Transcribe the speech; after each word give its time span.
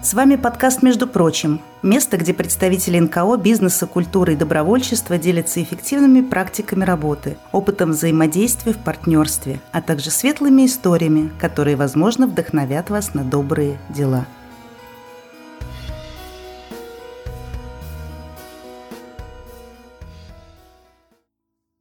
С 0.00 0.14
вами 0.14 0.36
подкаст 0.36 0.82
«Между 0.82 1.08
прочим»– 1.08 1.60
место, 1.82 2.18
где 2.18 2.32
представители 2.32 3.00
НКО, 3.00 3.36
бизнеса, 3.36 3.84
культуры 3.88 4.34
и 4.34 4.36
добровольчества 4.36 5.18
делятся 5.18 5.60
эффективными 5.60 6.20
практиками 6.20 6.84
работы, 6.84 7.36
опытом 7.50 7.90
взаимодействия 7.90 8.72
в 8.72 8.78
партнерстве, 8.78 9.60
а 9.72 9.82
также 9.82 10.10
светлыми 10.10 10.66
историями, 10.66 11.32
которые, 11.40 11.74
возможно, 11.74 12.28
вдохновят 12.28 12.90
вас 12.90 13.12
на 13.12 13.24
добрые 13.24 13.80
дела. 13.90 14.24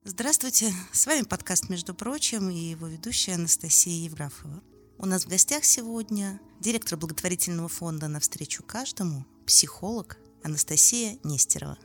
Здравствуйте, 0.03 0.73
с 0.91 1.05
вами 1.05 1.21
подкаст 1.21 1.69
«Между 1.69 1.93
прочим» 1.93 2.49
и 2.49 2.55
его 2.55 2.87
ведущая 2.87 3.35
Анастасия 3.35 4.05
Евграфова. 4.05 4.59
У 4.99 5.05
нас 5.05 5.25
в 5.25 5.29
гостях 5.29 5.63
сегодня 5.63 6.39
директор 6.59 6.97
благотворительного 6.97 7.69
фонда 7.69 8.07
«Навстречу 8.07 8.63
каждому», 8.63 9.25
психолог 9.45 10.17
Анастасия 10.43 11.19
Нестерова. 11.23 11.77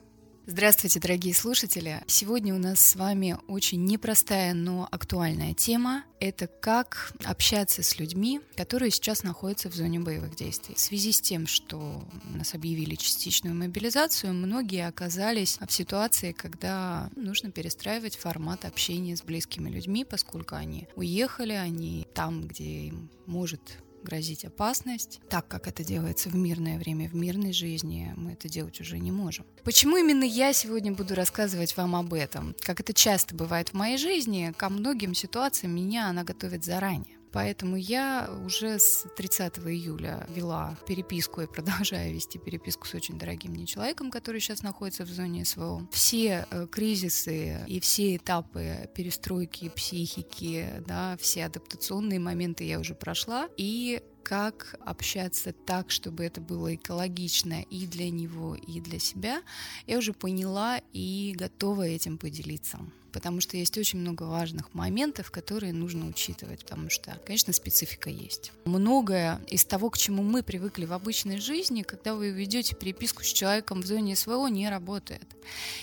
Здравствуйте, 0.45 0.99
дорогие 0.99 1.35
слушатели! 1.35 2.03
Сегодня 2.09 2.53
у 2.53 2.59
нас 2.59 2.81
с 2.81 2.97
вами 2.97 3.39
очень 3.47 3.85
непростая, 3.85 4.55
но 4.55 4.89
актуальная 4.91 5.55
тема. 5.55 6.03
Это 6.19 6.49
как 6.49 7.13
общаться 7.23 7.85
с 7.85 7.97
людьми, 8.01 8.41
которые 8.57 8.91
сейчас 8.91 9.23
находятся 9.23 9.71
в 9.71 9.75
зоне 9.75 10.01
боевых 10.01 10.35
действий. 10.35 10.75
В 10.75 10.81
связи 10.81 11.13
с 11.13 11.21
тем, 11.21 11.47
что 11.47 12.03
нас 12.25 12.55
объявили 12.55 12.97
частичную 12.97 13.55
мобилизацию, 13.55 14.35
многие 14.35 14.89
оказались 14.89 15.59
в 15.65 15.73
ситуации, 15.73 16.33
когда 16.33 17.09
нужно 17.15 17.53
перестраивать 17.53 18.17
формат 18.17 18.65
общения 18.65 19.17
с 19.17 19.23
близкими 19.23 19.71
людьми, 19.71 20.05
поскольку 20.05 20.57
они 20.57 20.89
уехали, 20.97 21.53
они 21.53 22.09
там, 22.15 22.49
где 22.49 22.89
им 22.89 23.11
может 23.27 23.79
грозить 24.03 24.45
опасность, 24.45 25.21
так 25.29 25.49
как 25.49 25.67
это 25.67 25.85
делается 25.85 26.29
в 26.29 26.35
мирное 26.35 26.79
время, 26.79 27.09
в 27.09 27.15
мирной 27.15 27.53
жизни, 27.53 28.13
мы 28.17 28.33
это 28.33 28.49
делать 28.49 28.81
уже 28.81 28.99
не 28.99 29.11
можем. 29.11 29.47
Почему 29.65 29.97
именно 29.97 30.25
я 30.25 30.53
сегодня 30.53 30.93
буду 30.93 31.15
рассказывать 31.15 31.77
вам 31.77 31.97
об 31.97 32.13
этом? 32.15 32.55
Как 32.61 32.81
это 32.81 32.93
часто 32.93 33.35
бывает 33.35 33.71
в 33.71 33.75
моей 33.75 33.99
жизни, 33.99 34.53
ко 34.57 34.69
многим 34.69 35.15
ситуациям 35.15 35.75
меня 35.75 36.09
она 36.09 36.25
готовит 36.25 36.65
заранее. 36.65 37.22
Поэтому 37.33 37.77
я 37.77 38.31
уже 38.45 38.79
с 38.79 39.07
30 39.17 39.59
июля 39.59 40.27
вела 40.29 40.77
переписку 40.87 41.41
и 41.41 41.47
продолжаю 41.47 42.15
вести 42.15 42.39
переписку 42.39 42.87
с 42.87 42.95
очень 42.95 43.19
дорогим 43.19 43.53
мне 43.53 43.67
человеком, 43.67 44.11
который 44.11 44.41
сейчас 44.41 44.63
находится 44.63 45.05
в 45.05 45.09
зоне 45.09 45.45
СВО. 45.45 45.87
Все 45.91 46.47
э, 46.51 46.67
кризисы 46.71 47.65
и 47.67 47.81
все 47.81 48.17
этапы 48.17 48.89
перестройки 48.95 49.69
психики, 49.71 50.67
да, 50.87 51.17
все 51.21 51.47
адаптационные 51.47 52.21
моменты 52.21 52.65
я 52.65 52.79
уже 52.79 52.95
прошла. 52.95 53.49
И 53.57 54.03
как 54.23 54.77
общаться 54.85 55.53
так, 55.53 55.91
чтобы 55.91 56.25
это 56.25 56.41
было 56.41 56.75
экологично 56.75 57.63
и 57.63 57.87
для 57.87 58.11
него, 58.11 58.55
и 58.55 58.81
для 58.81 58.99
себя, 58.99 59.43
я 59.87 59.99
уже 59.99 60.13
поняла 60.13 60.81
и 60.93 61.35
готова 61.37 61.83
этим 61.83 62.19
поделиться 62.19 62.79
потому 63.13 63.41
что 63.41 63.57
есть 63.57 63.77
очень 63.79 63.99
много 63.99 64.25
важных 64.25 64.73
моментов, 64.75 65.31
которые 65.31 65.73
нужно 65.73 66.07
учитывать, 66.09 66.61
потому 66.65 66.91
что, 66.91 67.19
конечно, 67.25 67.53
специфика 67.53 68.11
есть. 68.11 68.53
Многое 68.65 69.41
из 69.49 69.65
того, 69.65 69.91
к 69.91 69.99
чему 69.99 70.23
мы 70.23 70.43
привыкли 70.43 70.85
в 70.85 70.93
обычной 70.93 71.39
жизни, 71.39 71.83
когда 71.83 72.15
вы 72.15 72.31
ведете 72.31 72.75
переписку 72.75 73.23
с 73.23 73.33
человеком 73.33 73.83
в 73.83 73.87
зоне 73.87 74.17
СВО, 74.17 74.47
не 74.49 74.69
работает. 74.69 75.27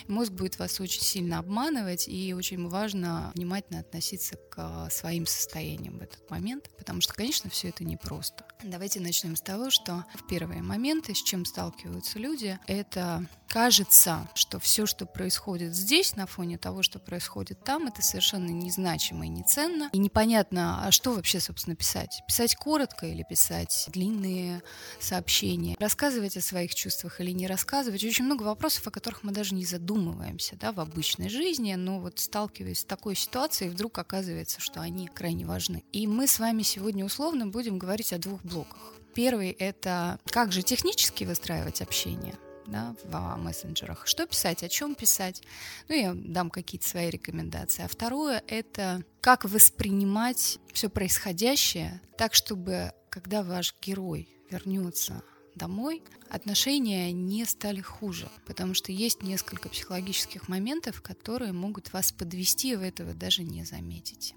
Мозг 0.08 0.32
будет 0.32 0.60
вас 0.60 0.80
очень 0.80 1.02
сильно 1.02 1.40
обманывать, 1.40 2.08
и 2.08 2.34
очень 2.34 2.68
важно 2.68 3.32
внимательно 3.36 3.80
относиться 3.80 4.36
к 4.50 4.90
своим 4.92 5.26
состояниям 5.26 6.00
в 6.00 6.02
этот 6.02 6.30
момент, 6.30 6.70
потому 6.78 7.02
что, 7.02 7.14
конечно, 7.14 7.50
все 7.50 7.70
это 7.70 7.84
непросто. 7.84 8.46
Давайте 8.64 9.00
начнем 9.00 9.36
с 9.36 9.42
того, 9.42 9.70
что 9.70 10.06
в 10.16 10.28
первые 10.28 10.62
моменты, 10.62 11.16
с 11.16 11.24
чем 11.24 11.46
сталкиваются 11.46 12.20
люди, 12.20 12.60
это 12.68 13.26
кажется, 13.50 14.30
что 14.36 14.60
все, 14.60 14.86
что 14.86 15.06
происходит 15.06 15.76
здесь, 15.76 16.16
на 16.16 16.28
фоне 16.28 16.58
того, 16.58 16.84
что 16.84 17.00
происходит 17.00 17.64
там, 17.64 17.88
это 17.88 18.02
совершенно 18.02 18.50
незначимо 18.50 19.26
и 19.26 19.30
неценно. 19.30 19.90
И 19.92 19.98
непонятно, 19.98 20.86
а 20.86 20.92
что 20.92 21.14
вообще, 21.14 21.40
собственно, 21.40 21.76
писать? 21.76 22.22
Писать 22.28 22.56
коротко 22.56 23.08
или 23.08 23.26
писать 23.28 23.88
длинные 23.92 24.62
сообщения? 25.00 25.76
Рассказывать 25.80 26.38
о 26.38 26.42
своих 26.42 26.76
чувствах 26.76 27.20
или 27.20 27.32
не 27.32 27.48
рассказывать? 27.48 28.04
Очень 28.04 28.26
много 28.26 28.44
вопросов, 28.44 28.86
о 28.88 28.92
которых 28.92 29.24
мы 29.24 29.32
даже 29.32 29.56
не 29.56 29.66
задумываемся 29.66 30.56
да, 30.56 30.72
в 30.72 30.80
обычной 30.80 31.30
жизни, 31.30 31.74
но 31.74 32.00
вот 32.00 32.20
сталкиваясь 32.20 32.82
с 32.82 32.86
такой 32.86 33.16
ситуацией, 33.16 33.72
вдруг 33.72 33.98
оказывается, 33.98 34.62
что 34.62 34.80
они 34.80 35.08
крайне 35.08 35.46
важны. 35.46 35.84
И 35.92 36.06
мы 36.06 36.28
с 36.28 36.40
вами 36.40 36.62
сегодня 36.62 37.04
условно 37.04 37.48
будем 37.48 37.80
говорить 37.80 38.14
о 38.14 38.20
двух 38.20 38.44
блоках. 38.44 38.94
Первый— 39.16 39.50
это 39.60 40.20
как 40.26 40.52
же 40.52 40.62
технически 40.62 41.24
выстраивать 41.24 41.82
общение— 41.82 42.36
да, 42.72 42.96
в 43.04 43.38
мессенджерах. 43.38 44.08
Что 44.08 44.26
писать, 44.26 44.64
о 44.64 44.70
чем 44.70 44.96
писать. 44.96 45.42
Ну, 45.88 45.96
я 45.96 46.14
дам 46.14 46.50
какие-то 46.50 46.88
свои 46.88 47.10
рекомендации. 47.10 47.84
А 47.84 47.88
второе— 47.88 48.44
это 48.48 49.04
как 49.22 49.46
воспринимать 49.46 50.60
все 50.74 50.90
происходящее 50.90 52.02
так, 52.18 52.34
чтобы 52.34 52.94
когда 53.10 53.44
ваш 53.44 53.76
герой 53.82 54.30
вернется 54.50 55.24
домой, 55.56 56.04
отношения 56.30 57.12
не 57.12 57.46
стали 57.46 57.82
хуже, 57.82 58.30
потому 58.46 58.74
что 58.74 58.92
есть 58.92 59.24
несколько 59.24 59.70
психологических 59.70 60.48
моментов, 60.48 61.02
которые 61.02 61.52
могут 61.52 61.92
вас 61.92 62.12
подвести, 62.12 62.72
и 62.72 62.76
вы 62.76 62.86
этого 62.86 63.14
даже 63.14 63.44
не 63.44 63.64
заметите. 63.66 64.36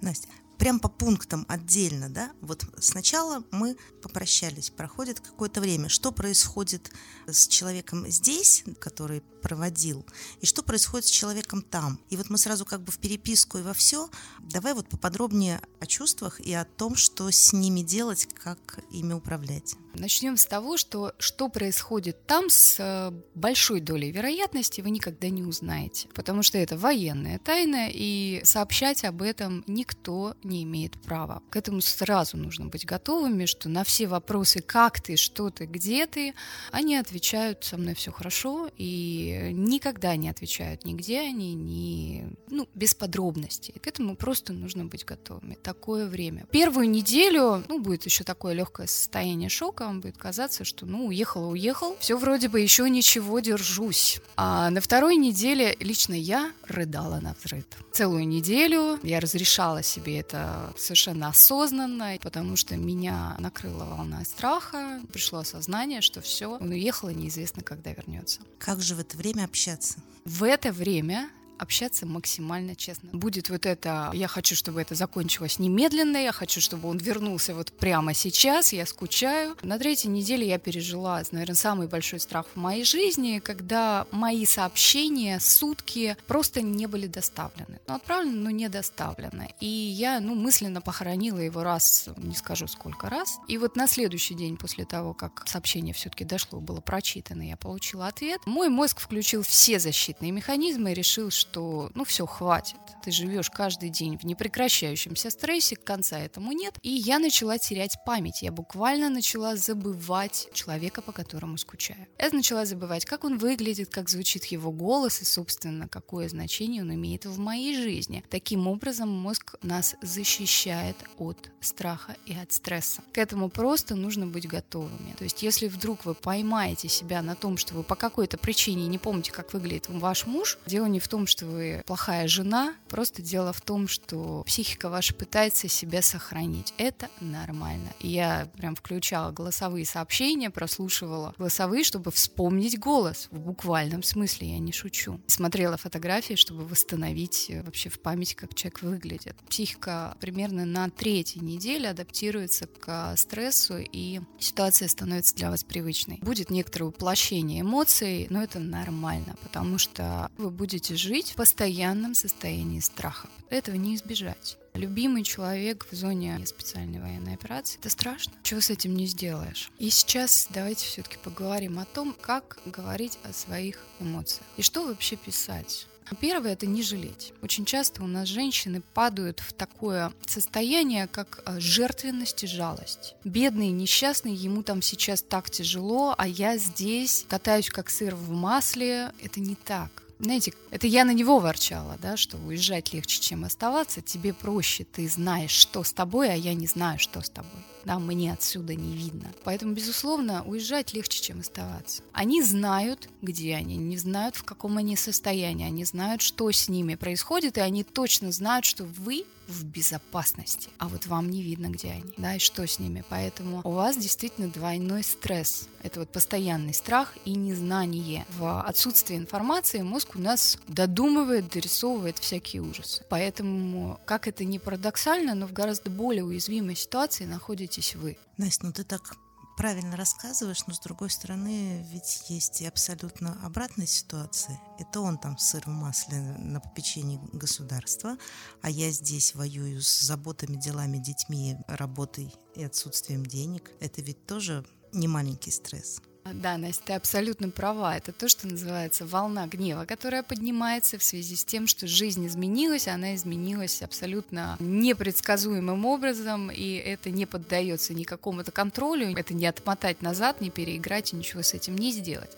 Настя, 0.00 0.28
прям 0.62 0.78
по 0.78 0.88
пунктам 0.88 1.44
отдельно, 1.48 2.08
да, 2.08 2.30
вот 2.40 2.64
сначала 2.78 3.42
мы 3.50 3.76
попрощались, 4.00 4.70
проходит 4.70 5.18
какое-то 5.18 5.60
время, 5.60 5.88
что 5.88 6.12
происходит 6.12 6.92
с 7.26 7.48
человеком 7.48 8.08
здесь, 8.08 8.62
который 8.78 9.22
проводил, 9.42 10.06
и 10.40 10.46
что 10.46 10.62
происходит 10.62 11.06
с 11.06 11.10
человеком 11.10 11.62
там. 11.62 11.98
И 12.10 12.16
вот 12.16 12.30
мы 12.30 12.38
сразу 12.38 12.64
как 12.64 12.80
бы 12.80 12.92
в 12.92 12.98
переписку 12.98 13.58
и 13.58 13.62
во 13.62 13.74
все, 13.74 14.08
давай 14.40 14.72
вот 14.74 14.88
поподробнее 14.88 15.60
о 15.80 15.86
чувствах 15.86 16.40
и 16.40 16.54
о 16.54 16.64
том, 16.64 16.94
что 16.94 17.28
с 17.28 17.52
ними 17.52 17.80
делать, 17.80 18.28
как 18.32 18.78
ими 18.92 19.14
управлять. 19.14 19.74
Начнем 19.94 20.36
с 20.36 20.46
того, 20.46 20.76
что 20.76 21.12
что 21.18 21.48
происходит 21.48 22.24
там 22.26 22.48
с 22.48 22.76
э, 22.78 23.12
большой 23.34 23.80
долей 23.80 24.10
вероятности 24.10 24.80
вы 24.80 24.90
никогда 24.90 25.28
не 25.28 25.42
узнаете, 25.42 26.08
потому 26.14 26.42
что 26.42 26.56
это 26.56 26.78
военная 26.78 27.38
тайна, 27.38 27.88
и 27.90 28.40
сообщать 28.44 29.04
об 29.04 29.20
этом 29.20 29.64
никто 29.66 30.34
не 30.42 30.51
имеет 30.60 31.00
права. 31.00 31.42
К 31.50 31.56
этому 31.56 31.80
сразу 31.80 32.36
нужно 32.36 32.66
быть 32.66 32.84
готовыми, 32.84 33.46
что 33.46 33.68
на 33.68 33.84
все 33.84 34.06
вопросы 34.06 34.60
«как 34.60 35.00
ты?», 35.00 35.16
«что 35.16 35.50
ты?», 35.50 35.66
«где 35.66 36.06
ты?», 36.06 36.34
они 36.70 36.96
отвечают 36.96 37.64
«со 37.64 37.76
мной 37.76 37.94
все 37.94 38.12
хорошо», 38.12 38.68
и 38.76 39.50
никогда 39.52 40.16
не 40.16 40.28
отвечают 40.28 40.84
нигде 40.84 41.20
они, 41.20 41.54
ни, 41.54 42.26
ну, 42.48 42.68
без 42.74 42.94
подробностей. 42.94 43.74
К 43.80 43.86
этому 43.86 44.16
просто 44.16 44.52
нужно 44.52 44.84
быть 44.84 45.04
готовыми. 45.04 45.54
Такое 45.62 46.06
время. 46.06 46.46
Первую 46.50 46.90
неделю, 46.90 47.62
ну, 47.68 47.80
будет 47.80 48.04
еще 48.04 48.24
такое 48.24 48.54
легкое 48.54 48.86
состояние 48.86 49.48
шока, 49.48 49.86
вам 49.86 50.00
будет 50.00 50.18
казаться, 50.18 50.64
что 50.64 50.86
ну 50.86 51.06
уехала, 51.06 51.46
уехал, 51.46 51.96
все 52.00 52.16
вроде 52.16 52.48
бы 52.48 52.60
еще 52.60 52.88
ничего, 52.90 53.40
держусь. 53.40 54.20
А 54.36 54.70
на 54.70 54.80
второй 54.80 55.16
неделе 55.16 55.76
лично 55.80 56.14
я 56.14 56.52
рыдала 56.66 57.20
на 57.20 57.34
взрыв. 57.34 57.64
Целую 57.92 58.26
неделю 58.26 58.98
я 59.02 59.20
разрешала 59.20 59.82
себе 59.82 60.18
это 60.18 60.31
совершенно 60.76 61.28
осознанно, 61.28 62.16
потому 62.22 62.56
что 62.56 62.76
меня 62.76 63.36
накрыла 63.38 63.84
волна 63.84 64.24
страха, 64.24 65.00
пришло 65.12 65.40
осознание, 65.40 66.00
что 66.00 66.20
все, 66.20 66.58
он 66.58 66.70
уехал 66.70 67.08
и 67.08 67.14
неизвестно, 67.14 67.62
когда 67.62 67.92
вернется. 67.92 68.40
Как 68.58 68.80
же 68.80 68.94
в 68.94 69.00
это 69.00 69.16
время 69.16 69.44
общаться? 69.44 69.98
В 70.24 70.44
это 70.44 70.72
время 70.72 71.30
общаться 71.62 72.06
максимально 72.06 72.74
честно. 72.76 73.10
Будет 73.12 73.48
вот 73.48 73.66
это, 73.66 74.10
я 74.12 74.28
хочу, 74.28 74.54
чтобы 74.54 74.80
это 74.80 74.94
закончилось 74.94 75.58
немедленно, 75.58 76.16
я 76.16 76.32
хочу, 76.32 76.60
чтобы 76.60 76.88
он 76.88 76.98
вернулся 76.98 77.54
вот 77.54 77.72
прямо 77.72 78.14
сейчас, 78.14 78.72
я 78.72 78.86
скучаю. 78.86 79.56
На 79.62 79.78
третьей 79.78 80.10
неделе 80.10 80.46
я 80.46 80.58
пережила, 80.58 81.22
наверное, 81.30 81.54
самый 81.54 81.88
большой 81.88 82.20
страх 82.20 82.46
в 82.54 82.58
моей 82.58 82.84
жизни, 82.84 83.38
когда 83.38 84.06
мои 84.10 84.46
сообщения 84.46 85.40
сутки 85.40 86.16
просто 86.26 86.62
не 86.62 86.86
были 86.86 87.06
доставлены. 87.06 87.80
Ну, 87.86 87.94
отправлены, 87.94 88.36
но 88.36 88.50
не 88.50 88.68
доставлены. 88.68 89.54
И 89.60 89.66
я, 89.66 90.20
ну, 90.20 90.34
мысленно 90.34 90.80
похоронила 90.80 91.38
его 91.38 91.62
раз, 91.62 92.08
не 92.16 92.34
скажу 92.34 92.66
сколько 92.66 93.08
раз. 93.08 93.38
И 93.48 93.58
вот 93.58 93.76
на 93.76 93.86
следующий 93.86 94.34
день 94.34 94.56
после 94.56 94.84
того, 94.84 95.14
как 95.14 95.44
сообщение 95.46 95.94
все-таки 95.94 96.24
дошло, 96.24 96.60
было 96.60 96.80
прочитано, 96.80 97.42
я 97.42 97.56
получила 97.56 98.08
ответ, 98.08 98.40
мой 98.46 98.68
мозг 98.68 99.00
включил 99.00 99.42
все 99.42 99.78
защитные 99.78 100.32
механизмы 100.32 100.92
и 100.92 100.94
решил, 100.94 101.30
что 101.30 101.51
что 101.52 101.90
ну 101.94 102.04
все, 102.04 102.24
хватит. 102.24 102.78
Ты 103.04 103.10
живешь 103.10 103.50
каждый 103.50 103.90
день 103.90 104.16
в 104.16 104.24
непрекращающемся 104.24 105.28
стрессе, 105.28 105.76
конца 105.76 106.18
этому 106.18 106.52
нет. 106.52 106.78
И 106.82 106.88
я 106.88 107.18
начала 107.18 107.58
терять 107.58 107.96
память. 108.06 108.42
Я 108.42 108.52
буквально 108.52 109.10
начала 109.10 109.56
забывать 109.56 110.48
человека, 110.54 111.02
по 111.02 111.12
которому 111.12 111.58
скучаю. 111.58 112.06
Я 112.18 112.30
начала 112.32 112.64
забывать, 112.64 113.04
как 113.04 113.24
он 113.24 113.36
выглядит, 113.36 113.90
как 113.90 114.08
звучит 114.08 114.46
его 114.46 114.72
голос 114.72 115.20
и, 115.20 115.24
собственно, 115.24 115.88
какое 115.88 116.28
значение 116.28 116.82
он 116.82 116.94
имеет 116.94 117.26
в 117.26 117.38
моей 117.38 117.74
жизни. 117.74 118.24
Таким 118.30 118.66
образом, 118.66 119.10
мозг 119.10 119.56
нас 119.62 119.96
защищает 120.00 120.96
от 121.18 121.50
страха 121.60 122.16
и 122.24 122.34
от 122.34 122.52
стресса. 122.52 123.02
К 123.12 123.18
этому 123.18 123.50
просто 123.50 123.94
нужно 123.94 124.26
быть 124.26 124.48
готовыми. 124.48 125.14
То 125.18 125.24
есть, 125.24 125.42
если 125.42 125.68
вдруг 125.68 126.06
вы 126.06 126.14
поймаете 126.14 126.88
себя 126.88 127.20
на 127.20 127.34
том, 127.34 127.58
что 127.58 127.74
вы 127.74 127.82
по 127.82 127.94
какой-то 127.94 128.38
причине 128.38 128.86
не 128.86 128.98
помните, 128.98 129.32
как 129.32 129.52
выглядит 129.52 129.88
ваш 129.88 130.26
муж, 130.26 130.58
дело 130.66 130.86
не 130.86 131.00
в 131.00 131.08
том, 131.08 131.26
что 131.26 131.41
вы 131.42 131.82
плохая 131.86 132.28
жена, 132.28 132.74
просто 132.88 133.22
дело 133.22 133.52
в 133.52 133.60
том, 133.60 133.88
что 133.88 134.42
психика 134.46 134.88
ваша 134.88 135.14
пытается 135.14 135.68
себя 135.68 136.02
сохранить. 136.02 136.74
Это 136.78 137.08
нормально. 137.20 137.88
Я 138.00 138.48
прям 138.56 138.74
включала 138.74 139.32
голосовые 139.32 139.84
сообщения, 139.84 140.50
прослушивала 140.50 141.34
голосовые, 141.38 141.84
чтобы 141.84 142.10
вспомнить 142.10 142.78
голос. 142.78 143.28
В 143.30 143.38
буквальном 143.38 144.02
смысле, 144.02 144.52
я 144.52 144.58
не 144.58 144.72
шучу. 144.72 145.20
Смотрела 145.26 145.76
фотографии, 145.76 146.34
чтобы 146.34 146.66
восстановить 146.66 147.46
э, 147.50 147.62
вообще 147.62 147.88
в 147.88 148.00
память, 148.00 148.34
как 148.34 148.54
человек 148.54 148.82
выглядит. 148.82 149.36
Психика 149.48 150.16
примерно 150.20 150.64
на 150.64 150.90
третьей 150.90 151.42
неделе 151.42 151.88
адаптируется 151.88 152.66
к 152.66 153.16
стрессу, 153.16 153.78
и 153.78 154.20
ситуация 154.38 154.88
становится 154.88 155.34
для 155.36 155.50
вас 155.50 155.64
привычной. 155.64 156.18
Будет 156.22 156.50
некоторое 156.50 156.86
уплощение 156.86 157.60
эмоций, 157.60 158.26
но 158.30 158.42
это 158.42 158.58
нормально, 158.58 159.36
потому 159.42 159.78
что 159.78 160.30
вы 160.36 160.50
будете 160.50 160.96
жить 160.96 161.21
в 161.30 161.36
постоянном 161.36 162.14
состоянии 162.14 162.80
страха. 162.80 163.28
Этого 163.48 163.76
не 163.76 163.94
избежать. 163.94 164.58
Любимый 164.74 165.22
человек 165.22 165.86
в 165.90 165.94
зоне 165.94 166.40
специальной 166.46 167.00
военной 167.00 167.34
операции. 167.34 167.78
Это 167.78 167.90
страшно. 167.90 168.32
Чего 168.42 168.60
с 168.60 168.70
этим 168.70 168.96
не 168.96 169.06
сделаешь? 169.06 169.70
И 169.78 169.90
сейчас 169.90 170.48
давайте 170.50 170.86
все-таки 170.86 171.18
поговорим 171.22 171.78
о 171.78 171.84
том, 171.84 172.16
как 172.20 172.58
говорить 172.64 173.18
о 173.22 173.32
своих 173.32 173.78
эмоциях. 174.00 174.42
И 174.56 174.62
что 174.62 174.86
вообще 174.86 175.16
писать. 175.16 175.86
Первое– 176.20 176.52
это 176.54 176.66
не 176.66 176.82
жалеть. 176.82 177.32
Очень 177.42 177.64
часто 177.64 178.02
у 178.02 178.06
нас 178.06 178.28
женщины 178.28 178.82
падают 178.94 179.40
в 179.40 179.52
такое 179.52 180.12
состояние, 180.26 181.06
как 181.06 181.42
э, 181.46 181.58
жертвенность 181.58 182.44
и 182.44 182.46
жалость. 182.46 183.14
Бедный, 183.24 183.70
несчастный, 183.70 184.34
ему 184.34 184.62
там 184.62 184.82
сейчас 184.82 185.22
так 185.22 185.50
тяжело, 185.50 186.14
а 186.18 186.28
я 186.28 186.58
здесь 186.58 187.24
катаюсь 187.28 187.70
как 187.70 187.88
сыр 187.88 188.14
в 188.14 188.30
масле. 188.30 189.12
Это 189.22 189.40
не 189.40 189.54
так. 189.54 190.01
Знаете, 190.22 190.54
это 190.70 190.86
я 190.86 191.04
на 191.04 191.10
него 191.10 191.40
ворчала, 191.40 191.98
да, 192.00 192.16
что 192.16 192.36
уезжать 192.36 192.92
легче, 192.92 193.20
чем 193.20 193.44
оставаться. 193.44 194.00
Тебе 194.00 194.32
проще, 194.32 194.84
ты 194.84 195.08
знаешь, 195.08 195.50
что 195.50 195.82
с 195.82 195.92
тобой, 195.92 196.30
а 196.32 196.36
я 196.36 196.54
не 196.54 196.68
знаю, 196.68 197.00
что 197.00 197.22
с 197.22 197.28
тобой. 197.28 197.50
Да, 197.84 197.98
мне 197.98 198.32
отсюда 198.32 198.76
не 198.76 198.96
видно. 198.96 199.32
Поэтому, 199.42 199.72
безусловно, 199.74 200.44
уезжать 200.44 200.94
легче, 200.94 201.20
чем 201.20 201.40
оставаться. 201.40 202.04
Они 202.12 202.40
знают, 202.40 203.08
где 203.20 203.56
они, 203.56 203.76
не 203.76 203.96
знают, 203.96 204.36
в 204.36 204.44
каком 204.44 204.78
они 204.78 204.94
состоянии, 204.94 205.66
они 205.66 205.84
знают, 205.84 206.22
что 206.22 206.48
с 206.52 206.68
ними 206.68 206.94
происходит, 206.94 207.58
и 207.58 207.60
они 207.60 207.82
точно 207.82 208.30
знают, 208.30 208.64
что 208.64 208.84
вы 208.84 209.24
в 209.52 209.64
безопасности, 209.64 210.70
а 210.78 210.88
вот 210.88 211.06
вам 211.06 211.30
не 211.30 211.42
видно, 211.42 211.68
где 211.68 211.90
они, 211.90 212.12
да, 212.16 212.36
и 212.36 212.38
что 212.38 212.66
с 212.66 212.78
ними. 212.78 213.04
Поэтому 213.08 213.60
у 213.64 213.70
вас 213.70 213.96
действительно 213.96 214.48
двойной 214.48 215.02
стресс. 215.02 215.68
Это 215.82 216.00
вот 216.00 216.10
постоянный 216.10 216.74
страх 216.74 217.14
и 217.24 217.34
незнание. 217.34 218.26
В 218.38 218.62
отсутствии 218.62 219.16
информации 219.16 219.82
мозг 219.82 220.16
у 220.16 220.18
нас 220.18 220.58
додумывает, 220.68 221.48
дорисовывает 221.50 222.18
всякие 222.18 222.62
ужасы. 222.62 223.04
Поэтому, 223.08 224.00
как 224.04 224.26
это 224.28 224.44
не 224.44 224.58
парадоксально, 224.58 225.34
но 225.34 225.46
в 225.46 225.52
гораздо 225.52 225.90
более 225.90 226.24
уязвимой 226.24 226.76
ситуации 226.76 227.24
находитесь 227.24 227.94
вы. 227.94 228.16
Настя, 228.36 228.66
ну 228.66 228.72
ты 228.72 228.84
так 228.84 229.16
правильно 229.62 229.96
рассказываешь, 229.96 230.66
но 230.66 230.74
с 230.74 230.80
другой 230.80 231.08
стороны, 231.08 231.86
ведь 231.92 232.24
есть 232.28 232.60
и 232.62 232.66
абсолютно 232.66 233.38
обратная 233.44 233.86
ситуация. 233.86 234.60
Это 234.80 235.00
он 235.00 235.18
там 235.18 235.38
сыр 235.38 235.62
в 235.66 235.68
масле 235.68 236.18
на 236.18 236.58
попечении 236.58 237.20
государства, 237.32 238.18
а 238.60 238.68
я 238.68 238.90
здесь 238.90 239.36
воюю 239.36 239.80
с 239.80 240.00
заботами, 240.00 240.56
делами, 240.56 240.98
детьми, 240.98 241.56
работой 241.68 242.34
и 242.56 242.64
отсутствием 242.64 243.24
денег. 243.24 243.70
Это 243.78 244.02
ведь 244.02 244.26
тоже 244.26 244.64
не 244.92 245.06
маленький 245.06 245.52
стресс. 245.52 246.02
Да, 246.24 246.56
Настя, 246.56 246.82
ты 246.84 246.92
абсолютно 246.92 247.50
права. 247.50 247.96
Это 247.96 248.12
то, 248.12 248.28
что 248.28 248.46
называется 248.46 249.04
волна 249.04 249.48
гнева, 249.48 249.86
которая 249.86 250.22
поднимается 250.22 250.96
в 250.96 251.02
связи 251.02 251.34
с 251.34 251.44
тем, 251.44 251.66
что 251.66 251.88
жизнь 251.88 252.26
изменилась, 252.26 252.86
она 252.86 253.16
изменилась 253.16 253.82
абсолютно 253.82 254.56
непредсказуемым 254.60 255.84
образом, 255.84 256.50
и 256.50 256.74
это 256.74 257.10
не 257.10 257.26
поддается 257.26 257.92
никакому-то 257.92 258.52
контролю, 258.52 259.12
это 259.16 259.34
не 259.34 259.46
отмотать 259.46 260.00
назад, 260.00 260.40
не 260.40 260.50
переиграть 260.50 261.12
и 261.12 261.16
ничего 261.16 261.42
с 261.42 261.54
этим 261.54 261.76
не 261.76 261.90
сделать. 261.90 262.30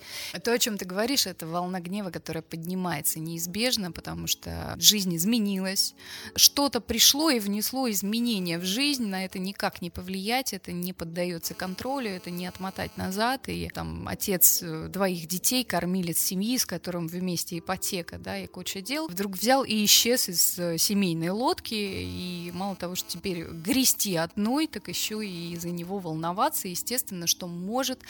То, 0.43 0.53
о 0.53 0.59
чем 0.59 0.79
ты 0.79 0.87
говоришь, 0.87 1.27
это 1.27 1.47
волна 1.47 1.81
гнева, 1.81 2.11
которая 2.11 2.43
поднимается 2.43 3.21
неизбежно, 3.21 3.93
потому 3.93 4.27
что 4.27 4.77
жизнь 4.79 5.15
изменилась, 5.15 5.95
что-то 6.37 6.81
пришло 6.81 7.29
и 7.29 7.39
внесло 7.39 7.91
изменения 7.91 8.59
в 8.59 8.65
жизнь, 8.65 9.07
на 9.07 9.27
это 9.27 9.39
никак 9.39 9.83
не 9.83 9.91
повлиять, 9.91 10.55
это 10.55 10.73
не 10.73 10.95
поддается 10.95 11.53
контролю, 11.53 12.09
это 12.09 12.31
не 12.31 12.47
отмотать 12.47 12.97
назад, 12.97 13.49
и 13.49 13.69
там 13.75 14.09
отец 14.09 14.63
э, 14.63 14.89
двоих 14.89 15.27
детей, 15.27 15.65
кормилец 15.65 16.19
семьи, 16.19 16.57
с 16.57 16.65
которым 16.65 17.09
вместе 17.09 17.59
ипотека, 17.59 18.19
да, 18.19 18.39
и 18.39 18.47
куча 18.47 18.81
дел, 18.81 19.09
вдруг 19.09 19.37
взял 19.37 19.65
и 19.65 19.85
исчез 19.85 20.29
из 20.29 20.59
э, 20.59 20.79
семейной 20.79 21.31
лодки, 21.31 21.75
и 21.75 22.51
мало 22.55 22.77
того, 22.77 22.95
что 22.95 23.11
теперь 23.11 23.45
грести 23.45 24.17
одной, 24.17 24.67
так 24.69 24.89
еще 24.89 25.25
и 25.27 25.53
из-за 25.55 25.71
него 25.71 25.99
волноваться, 25.99 26.69
естественно, 26.69 27.27
что 27.27 27.49
может 27.49 28.01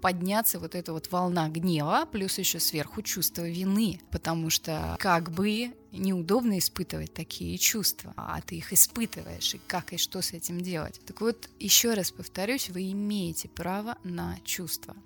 подняться 0.00 0.58
вот 0.58 0.74
эта 0.74 0.92
вот 0.92 1.10
волна 1.10 1.48
гнева, 1.48 2.06
плюс 2.10 2.38
еще 2.38 2.60
сверху 2.60 3.02
чувство 3.02 3.48
вины, 3.48 4.00
потому 4.10 4.50
что 4.50 4.96
как 4.98 5.30
бы 5.30 5.72
неудобно 5.92 6.58
испытывать 6.58 7.12
такие 7.12 7.56
чувства, 7.58 8.14
а 8.16 8.40
ты 8.40 8.56
их 8.56 8.72
испытываешь, 8.72 9.54
и 9.54 9.60
как 9.66 9.92
и 9.92 9.98
что 9.98 10.22
с 10.22 10.32
этим 10.32 10.60
делать. 10.60 11.00
Так 11.06 11.20
вот, 11.20 11.48
еще 11.58 11.94
раз 11.94 12.10
повторюсь, 12.10 12.70
вы 12.70 12.90
имеете 12.92 13.48
право 13.48 13.98
на 14.02 14.38
чувства. 14.44 14.96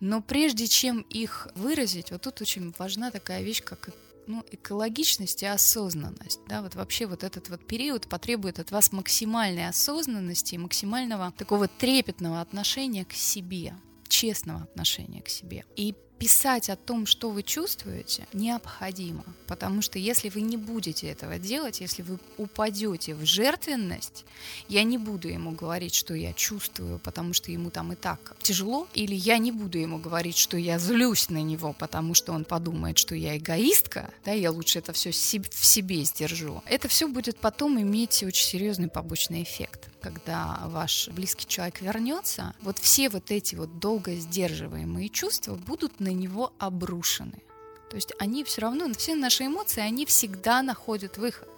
Но 0.00 0.22
прежде 0.22 0.66
чем 0.66 1.00
их 1.02 1.48
выразить, 1.54 2.10
вот 2.10 2.22
тут 2.22 2.40
очень 2.40 2.74
важна 2.78 3.10
такая 3.10 3.42
вещь, 3.42 3.62
как 3.62 3.90
ну, 4.26 4.44
экологичность 4.50 5.42
и 5.42 5.46
осознанность. 5.46 6.40
Да, 6.48 6.62
вот 6.62 6.74
вообще 6.74 7.06
вот 7.06 7.24
этот 7.24 7.48
вот 7.48 7.64
период 7.66 8.08
потребует 8.08 8.58
от 8.58 8.70
вас 8.70 8.92
максимальной 8.92 9.68
осознанности 9.68 10.54
и 10.54 10.58
максимального 10.58 11.32
такого 11.32 11.68
трепетного 11.68 12.40
отношения 12.40 13.04
к 13.04 13.12
себе 13.12 13.74
честного 14.08 14.62
отношения 14.62 15.22
к 15.22 15.28
себе. 15.28 15.64
И 15.76 15.94
писать 16.18 16.70
о 16.70 16.76
том, 16.76 17.06
что 17.06 17.30
вы 17.30 17.42
чувствуете, 17.42 18.26
необходимо. 18.32 19.24
Потому 19.46 19.82
что 19.82 19.98
если 19.98 20.28
вы 20.28 20.40
не 20.40 20.56
будете 20.56 21.08
этого 21.08 21.38
делать, 21.38 21.80
если 21.80 22.02
вы 22.02 22.18
упадете 22.36 23.14
в 23.14 23.24
жертвенность, 23.24 24.24
я 24.68 24.82
не 24.82 24.98
буду 24.98 25.28
ему 25.28 25.52
говорить, 25.52 25.94
что 25.94 26.14
я 26.14 26.32
чувствую, 26.32 26.98
потому 26.98 27.32
что 27.32 27.50
ему 27.50 27.70
там 27.70 27.92
и 27.92 27.96
так 27.96 28.34
тяжело, 28.40 28.88
или 28.94 29.14
я 29.14 29.38
не 29.38 29.52
буду 29.52 29.78
ему 29.78 29.98
говорить, 29.98 30.36
что 30.36 30.56
я 30.56 30.78
злюсь 30.78 31.28
на 31.28 31.42
него, 31.42 31.72
потому 31.72 32.14
что 32.14 32.32
он 32.32 32.44
подумает, 32.44 32.98
что 32.98 33.14
я 33.14 33.36
эгоистка, 33.36 34.10
да, 34.24 34.32
я 34.32 34.50
лучше 34.50 34.78
это 34.78 34.92
все 34.92 35.10
в 35.10 35.14
себе 35.14 36.04
сдержу. 36.04 36.62
Это 36.66 36.88
все 36.88 37.08
будет 37.08 37.38
потом 37.38 37.80
иметь 37.80 38.22
очень 38.22 38.46
серьезный 38.46 38.88
побочный 38.88 39.42
эффект 39.42 39.90
когда 40.00 40.62
ваш 40.66 41.08
близкий 41.08 41.46
человек 41.46 41.80
вернется, 41.80 42.54
вот 42.60 42.78
все 42.78 43.08
вот 43.08 43.30
эти 43.30 43.54
вот 43.54 43.78
долго 43.78 44.14
сдерживаемые 44.14 45.08
чувства 45.08 45.54
будут 45.54 46.00
на 46.00 46.12
него 46.12 46.52
обрушены. 46.58 47.42
То 47.90 47.96
есть 47.96 48.12
они 48.18 48.44
все 48.44 48.62
равно, 48.62 48.92
все 48.94 49.14
наши 49.14 49.46
эмоции, 49.46 49.80
они 49.80 50.06
всегда 50.06 50.62
находят 50.62 51.18
выход. 51.18 51.48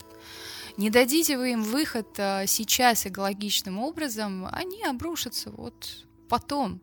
Не 0.77 0.91
дадите 0.91 1.37
вы 1.37 1.53
им 1.53 1.63
выход 1.65 2.07
а, 2.19 2.47
сейчас 2.47 3.07
экологичным 3.07 3.79
образом, 3.79 4.47
они 4.53 4.85
обрушатся 4.85 5.51
вот 5.51 6.07
потом 6.29 6.81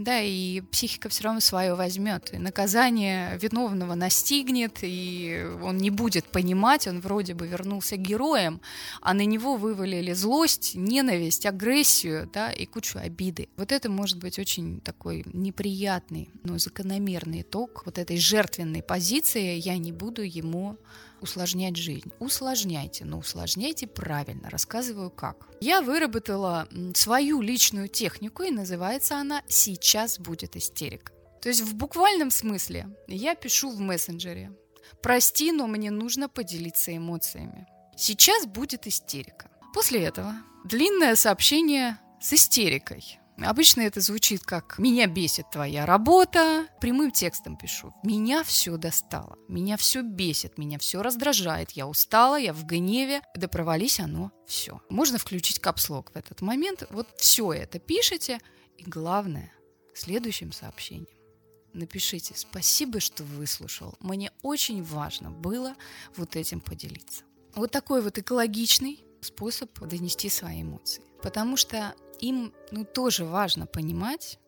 да, 0.00 0.18
и 0.18 0.62
психика 0.62 1.10
все 1.10 1.24
равно 1.24 1.40
свое 1.40 1.74
возьмет. 1.74 2.32
И 2.32 2.38
наказание 2.38 3.36
виновного 3.36 3.94
настигнет, 3.94 4.78
и 4.80 5.46
он 5.62 5.76
не 5.76 5.90
будет 5.90 6.24
понимать, 6.24 6.86
он 6.86 7.00
вроде 7.00 7.34
бы 7.34 7.46
вернулся 7.46 7.96
героем, 7.96 8.62
а 9.02 9.12
на 9.12 9.26
него 9.26 9.56
вывалили 9.56 10.14
злость, 10.14 10.74
ненависть, 10.74 11.44
агрессию, 11.44 12.30
да, 12.32 12.50
и 12.50 12.64
кучу 12.64 12.98
обиды. 12.98 13.50
Вот 13.58 13.72
это 13.72 13.90
может 13.90 14.18
быть 14.18 14.38
очень 14.38 14.80
такой 14.80 15.22
неприятный, 15.34 16.30
но 16.44 16.56
закономерный 16.56 17.42
итог 17.42 17.82
вот 17.84 17.98
этой 17.98 18.16
жертвенной 18.16 18.82
позиции. 18.82 19.56
Я 19.58 19.76
не 19.76 19.92
буду 19.92 20.22
ему 20.22 20.78
усложнять 21.22 21.76
жизнь. 21.76 22.12
Усложняйте, 22.18 23.04
но 23.04 23.18
усложняйте 23.18 23.86
правильно. 23.86 24.50
Рассказываю 24.50 25.10
как. 25.10 25.48
Я 25.60 25.82
выработала 25.82 26.68
свою 26.94 27.40
личную 27.40 27.88
технику, 27.88 28.42
и 28.42 28.50
называется 28.50 29.16
она 29.16 29.42
«Сейчас 29.48 30.18
будет 30.18 30.56
истерика». 30.56 31.12
То 31.42 31.48
есть 31.48 31.62
в 31.62 31.74
буквальном 31.74 32.30
смысле 32.30 32.88
я 33.06 33.34
пишу 33.34 33.70
в 33.70 33.80
мессенджере 33.80 34.52
Прости, 35.02 35.52
но 35.52 35.66
мне 35.66 35.90
нужно 35.90 36.28
поделиться 36.28 36.94
эмоциями. 36.96 37.66
Сейчас 37.96 38.46
будет 38.46 38.86
истерика. 38.86 39.50
После 39.72 40.02
этого 40.02 40.34
длинное 40.64 41.14
сообщение 41.14 41.98
с 42.20 42.32
истерикой. 42.32 43.19
Обычно 43.44 43.82
это 43.82 44.00
звучит 44.00 44.42
как 44.44 44.78
«меня 44.78 45.06
бесит 45.06 45.50
твоя 45.50 45.86
работа», 45.86 46.66
прямым 46.80 47.10
текстом 47.10 47.56
пишу 47.56 47.94
«меня 48.02 48.44
все 48.44 48.76
достало, 48.76 49.38
меня 49.48 49.76
все 49.76 50.02
бесит, 50.02 50.58
меня 50.58 50.78
все 50.78 51.02
раздражает, 51.02 51.72
я 51.72 51.86
устала, 51.86 52.38
я 52.38 52.52
в 52.52 52.64
гневе, 52.64 53.22
да 53.34 53.48
провались 53.48 54.00
оно 54.00 54.30
все». 54.46 54.80
Можно 54.90 55.18
включить 55.18 55.58
капслог 55.58 56.10
в 56.12 56.16
этот 56.16 56.40
момент, 56.40 56.86
вот 56.90 57.08
все 57.16 57.52
это 57.52 57.78
пишите, 57.78 58.40
и 58.76 58.84
главное, 58.84 59.52
следующим 59.94 60.52
сообщением 60.52 61.08
напишите 61.72 62.34
«Спасибо, 62.36 63.00
что 63.00 63.24
выслушал, 63.24 63.94
мне 64.00 64.32
очень 64.42 64.82
важно 64.82 65.30
было 65.30 65.74
вот 66.16 66.36
этим 66.36 66.60
поделиться». 66.60 67.24
Вот 67.54 67.70
такой 67.70 68.02
вот 68.02 68.18
экологичный 68.18 69.04
способ 69.20 69.78
донести 69.80 70.28
свои 70.28 70.62
эмоции. 70.62 71.02
Потому 71.22 71.56
что 71.56 71.94
им 72.22 72.52
ну, 72.70 72.84
тоже 72.84 73.24
важно 73.24 73.66
понимать, 73.66 74.38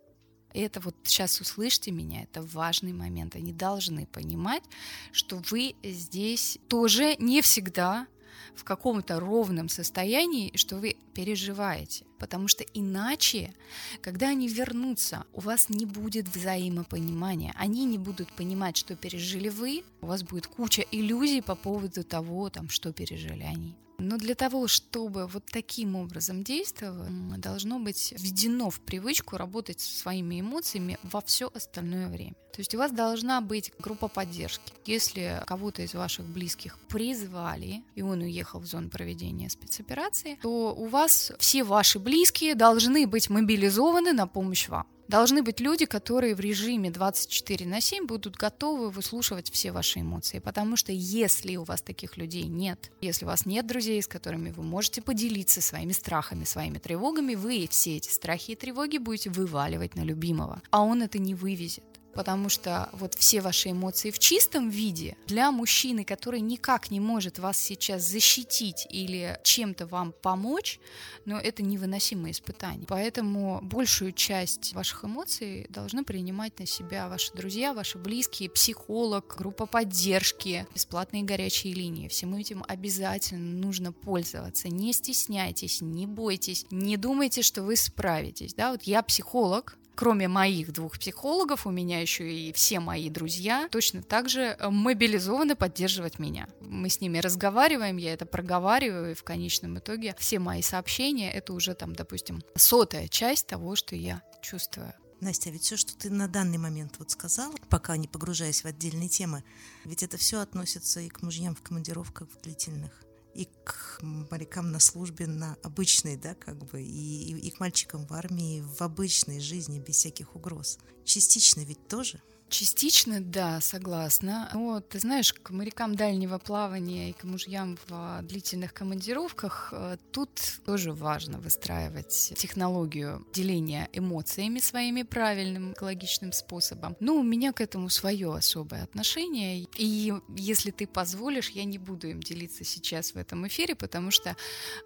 это 0.54 0.80
вот 0.80 0.94
сейчас 1.04 1.40
услышьте 1.40 1.90
меня, 1.90 2.22
это 2.22 2.42
важный 2.42 2.92
момент. 2.92 3.36
Они 3.36 3.52
должны 3.52 4.06
понимать, 4.06 4.62
что 5.10 5.40
вы 5.50 5.74
здесь 5.82 6.58
тоже 6.68 7.16
не 7.18 7.40
всегда 7.40 8.06
в 8.54 8.64
каком-то 8.64 9.18
ровном 9.18 9.68
состоянии, 9.68 10.54
что 10.56 10.76
вы 10.76 10.96
переживаете. 11.14 12.04
Потому 12.22 12.46
что 12.46 12.62
иначе, 12.72 13.52
когда 14.00 14.28
они 14.28 14.46
вернутся, 14.46 15.24
у 15.32 15.40
вас 15.40 15.68
не 15.68 15.86
будет 15.86 16.28
взаимопонимания. 16.28 17.52
Они 17.56 17.84
не 17.84 17.98
будут 17.98 18.32
понимать, 18.32 18.76
что 18.76 18.94
пережили 18.94 19.48
вы. 19.48 19.82
У 20.02 20.06
вас 20.06 20.22
будет 20.22 20.46
куча 20.46 20.84
иллюзий 20.92 21.40
по 21.40 21.56
поводу 21.56 22.04
того, 22.04 22.48
там, 22.48 22.68
что 22.68 22.92
пережили 22.92 23.42
они. 23.42 23.74
Но 23.98 24.18
для 24.18 24.36
того, 24.36 24.68
чтобы 24.68 25.26
вот 25.26 25.46
таким 25.46 25.96
образом 25.96 26.44
действовать, 26.44 27.40
должно 27.40 27.80
быть 27.80 28.12
введено 28.16 28.70
в 28.70 28.80
привычку 28.80 29.36
работать 29.36 29.80
со 29.80 29.98
своими 29.98 30.40
эмоциями 30.40 30.98
во 31.02 31.20
все 31.22 31.50
остальное 31.52 32.08
время. 32.08 32.34
То 32.52 32.60
есть 32.60 32.74
у 32.74 32.78
вас 32.78 32.92
должна 32.92 33.40
быть 33.40 33.72
группа 33.78 34.08
поддержки. 34.08 34.74
Если 34.84 35.42
кого-то 35.46 35.82
из 35.82 35.94
ваших 35.94 36.26
близких 36.26 36.78
призвали, 36.88 37.82
и 37.94 38.02
он 38.02 38.20
уехал 38.20 38.60
в 38.60 38.66
зону 38.66 38.90
проведения 38.90 39.48
спецоперации, 39.48 40.38
то 40.42 40.74
у 40.74 40.86
вас 40.86 41.32
все 41.38 41.64
ваши 41.64 41.98
близкие 41.98 42.11
должны 42.54 43.06
быть 43.06 43.30
мобилизованы 43.30 44.12
на 44.12 44.26
помощь 44.26 44.68
вам. 44.68 44.86
Должны 45.08 45.42
быть 45.42 45.60
люди, 45.60 45.84
которые 45.84 46.34
в 46.34 46.40
режиме 46.40 46.90
24 46.90 47.66
на 47.66 47.80
7 47.80 48.06
будут 48.06 48.36
готовы 48.36 48.90
выслушивать 48.90 49.50
все 49.50 49.70
ваши 49.70 50.00
эмоции. 50.00 50.38
Потому 50.38 50.76
что 50.76 50.90
если 50.92 51.56
у 51.56 51.64
вас 51.64 51.82
таких 51.82 52.16
людей 52.16 52.44
нет, 52.44 52.90
если 53.02 53.26
у 53.26 53.28
вас 53.28 53.44
нет 53.44 53.66
друзей, 53.66 54.00
с 54.02 54.06
которыми 54.06 54.52
вы 54.52 54.62
можете 54.62 55.02
поделиться 55.02 55.60
своими 55.60 55.92
страхами, 55.92 56.44
своими 56.44 56.78
тревогами, 56.78 57.34
вы 57.34 57.68
все 57.70 57.96
эти 57.96 58.08
страхи 58.08 58.52
и 58.52 58.56
тревоги 58.56 58.98
будете 58.98 59.28
вываливать 59.28 59.96
на 59.96 60.02
любимого. 60.02 60.62
А 60.70 60.82
он 60.82 61.02
это 61.02 61.18
не 61.18 61.34
вывезет 61.34 61.84
потому 62.14 62.48
что 62.48 62.88
вот 62.92 63.14
все 63.14 63.40
ваши 63.40 63.70
эмоции 63.70 64.10
в 64.10 64.18
чистом 64.18 64.68
виде 64.70 65.16
для 65.26 65.50
мужчины, 65.50 66.04
который 66.04 66.40
никак 66.40 66.90
не 66.90 67.00
может 67.00 67.38
вас 67.38 67.58
сейчас 67.58 68.02
защитить 68.02 68.86
или 68.90 69.38
чем-то 69.42 69.86
вам 69.86 70.12
помочь, 70.12 70.78
но 71.24 71.38
это 71.38 71.62
невыносимое 71.62 72.32
испытание. 72.32 72.86
Поэтому 72.88 73.60
большую 73.62 74.12
часть 74.12 74.72
ваших 74.74 75.04
эмоций 75.04 75.66
должны 75.68 76.04
принимать 76.04 76.58
на 76.58 76.66
себя 76.66 77.08
ваши 77.08 77.32
друзья, 77.32 77.74
ваши 77.74 77.98
близкие, 77.98 78.50
психолог, 78.50 79.36
группа 79.38 79.66
поддержки, 79.66 80.66
бесплатные 80.74 81.22
горячие 81.22 81.74
линии. 81.74 82.08
Всем 82.08 82.34
этим 82.34 82.64
обязательно 82.68 83.60
нужно 83.60 83.92
пользоваться. 83.92 84.68
Не 84.68 84.92
стесняйтесь, 84.92 85.80
не 85.80 86.06
бойтесь, 86.06 86.66
не 86.70 86.96
думайте, 86.96 87.42
что 87.42 87.62
вы 87.62 87.76
справитесь. 87.76 88.54
Да? 88.54 88.72
Вот 88.72 88.82
я 88.84 89.02
психолог, 89.02 89.76
кроме 89.94 90.28
моих 90.28 90.72
двух 90.72 90.98
психологов, 90.98 91.66
у 91.66 91.70
меня 91.70 92.00
еще 92.00 92.32
и 92.32 92.52
все 92.52 92.80
мои 92.80 93.10
друзья 93.10 93.68
точно 93.70 94.02
так 94.02 94.28
же 94.28 94.56
э, 94.58 94.68
мобилизованы 94.68 95.54
поддерживать 95.56 96.18
меня. 96.18 96.48
Мы 96.60 96.88
с 96.88 97.00
ними 97.00 97.18
разговариваем, 97.18 97.96
я 97.96 98.12
это 98.12 98.26
проговариваю, 98.26 99.12
и 99.12 99.14
в 99.14 99.22
конечном 99.22 99.78
итоге 99.78 100.14
все 100.18 100.38
мои 100.38 100.62
сообщения— 100.62 101.32
это 101.32 101.52
уже 101.52 101.74
там, 101.74 101.94
допустим, 101.94 102.42
сотая 102.56 103.08
часть 103.08 103.46
того, 103.46 103.76
что 103.76 103.94
я 103.96 104.22
чувствую. 104.42 104.92
Настя, 105.20 105.50
а 105.50 105.52
ведь 105.52 105.62
все, 105.62 105.76
что 105.76 105.96
ты 105.96 106.10
на 106.10 106.26
данный 106.26 106.58
момент 106.58 106.96
вот 106.98 107.12
сказала, 107.12 107.54
пока 107.68 107.96
не 107.96 108.08
погружаясь 108.08 108.64
в 108.64 108.66
отдельные 108.66 109.08
темы, 109.08 109.44
ведь 109.84 110.02
это 110.02 110.16
все 110.16 110.40
относится 110.40 111.00
и 111.00 111.08
к 111.08 111.22
мужьям 111.22 111.54
в 111.54 111.62
командировках 111.62 112.28
в 112.28 112.40
длительных 112.42 113.04
и 113.34 113.48
к 113.64 113.98
морякам 114.02 114.72
на 114.72 114.80
службе 114.80 115.26
на 115.26 115.56
обычной, 115.62 116.16
да, 116.16 116.34
как 116.34 116.56
бы, 116.66 116.82
и, 116.82 117.32
и, 117.32 117.38
и 117.38 117.50
к 117.50 117.60
мальчикам 117.60 118.06
в 118.06 118.12
армии 118.12 118.60
в 118.60 118.82
обычной 118.82 119.40
жизни 119.40 119.78
без 119.78 119.96
всяких 119.96 120.36
угроз. 120.36 120.78
Частично 121.04 121.60
ведь 121.60 121.88
тоже– 121.88 122.20
Частично, 122.52 123.18
да, 123.18 123.62
согласна. 123.62 124.50
Но 124.52 124.80
ты 124.80 125.00
знаешь, 125.00 125.32
к 125.32 125.48
морякам 125.52 125.94
дальнего 125.94 126.36
плавания 126.36 127.08
и 127.08 127.12
к 127.14 127.24
мужьям 127.24 127.78
в 127.88 128.20
длительных 128.24 128.74
командировках 128.74 129.70
э, 129.72 129.96
тут 130.10 130.28
тоже 130.66 130.92
важно 130.92 131.38
выстраивать 131.38 132.34
технологию 132.36 133.26
деления 133.32 133.88
эмоциями 133.94 134.58
своими 134.58 135.02
правильным 135.02 135.72
экологичным 135.72 136.32
способом. 136.32 136.94
Ну, 137.00 137.20
у 137.20 137.22
меня 137.22 137.54
к 137.54 137.62
этому 137.62 137.88
свое 137.88 138.34
особое 138.34 138.82
отношение. 138.82 139.66
И 139.78 140.12
если 140.36 140.72
ты 140.72 140.86
позволишь, 140.86 141.48
я 141.48 141.64
не 141.64 141.78
буду 141.78 142.08
им 142.08 142.20
делиться 142.20 142.64
сейчас 142.64 143.14
в 143.14 143.16
этом 143.16 143.46
эфире, 143.46 143.74
потому 143.74 144.10
что 144.10 144.36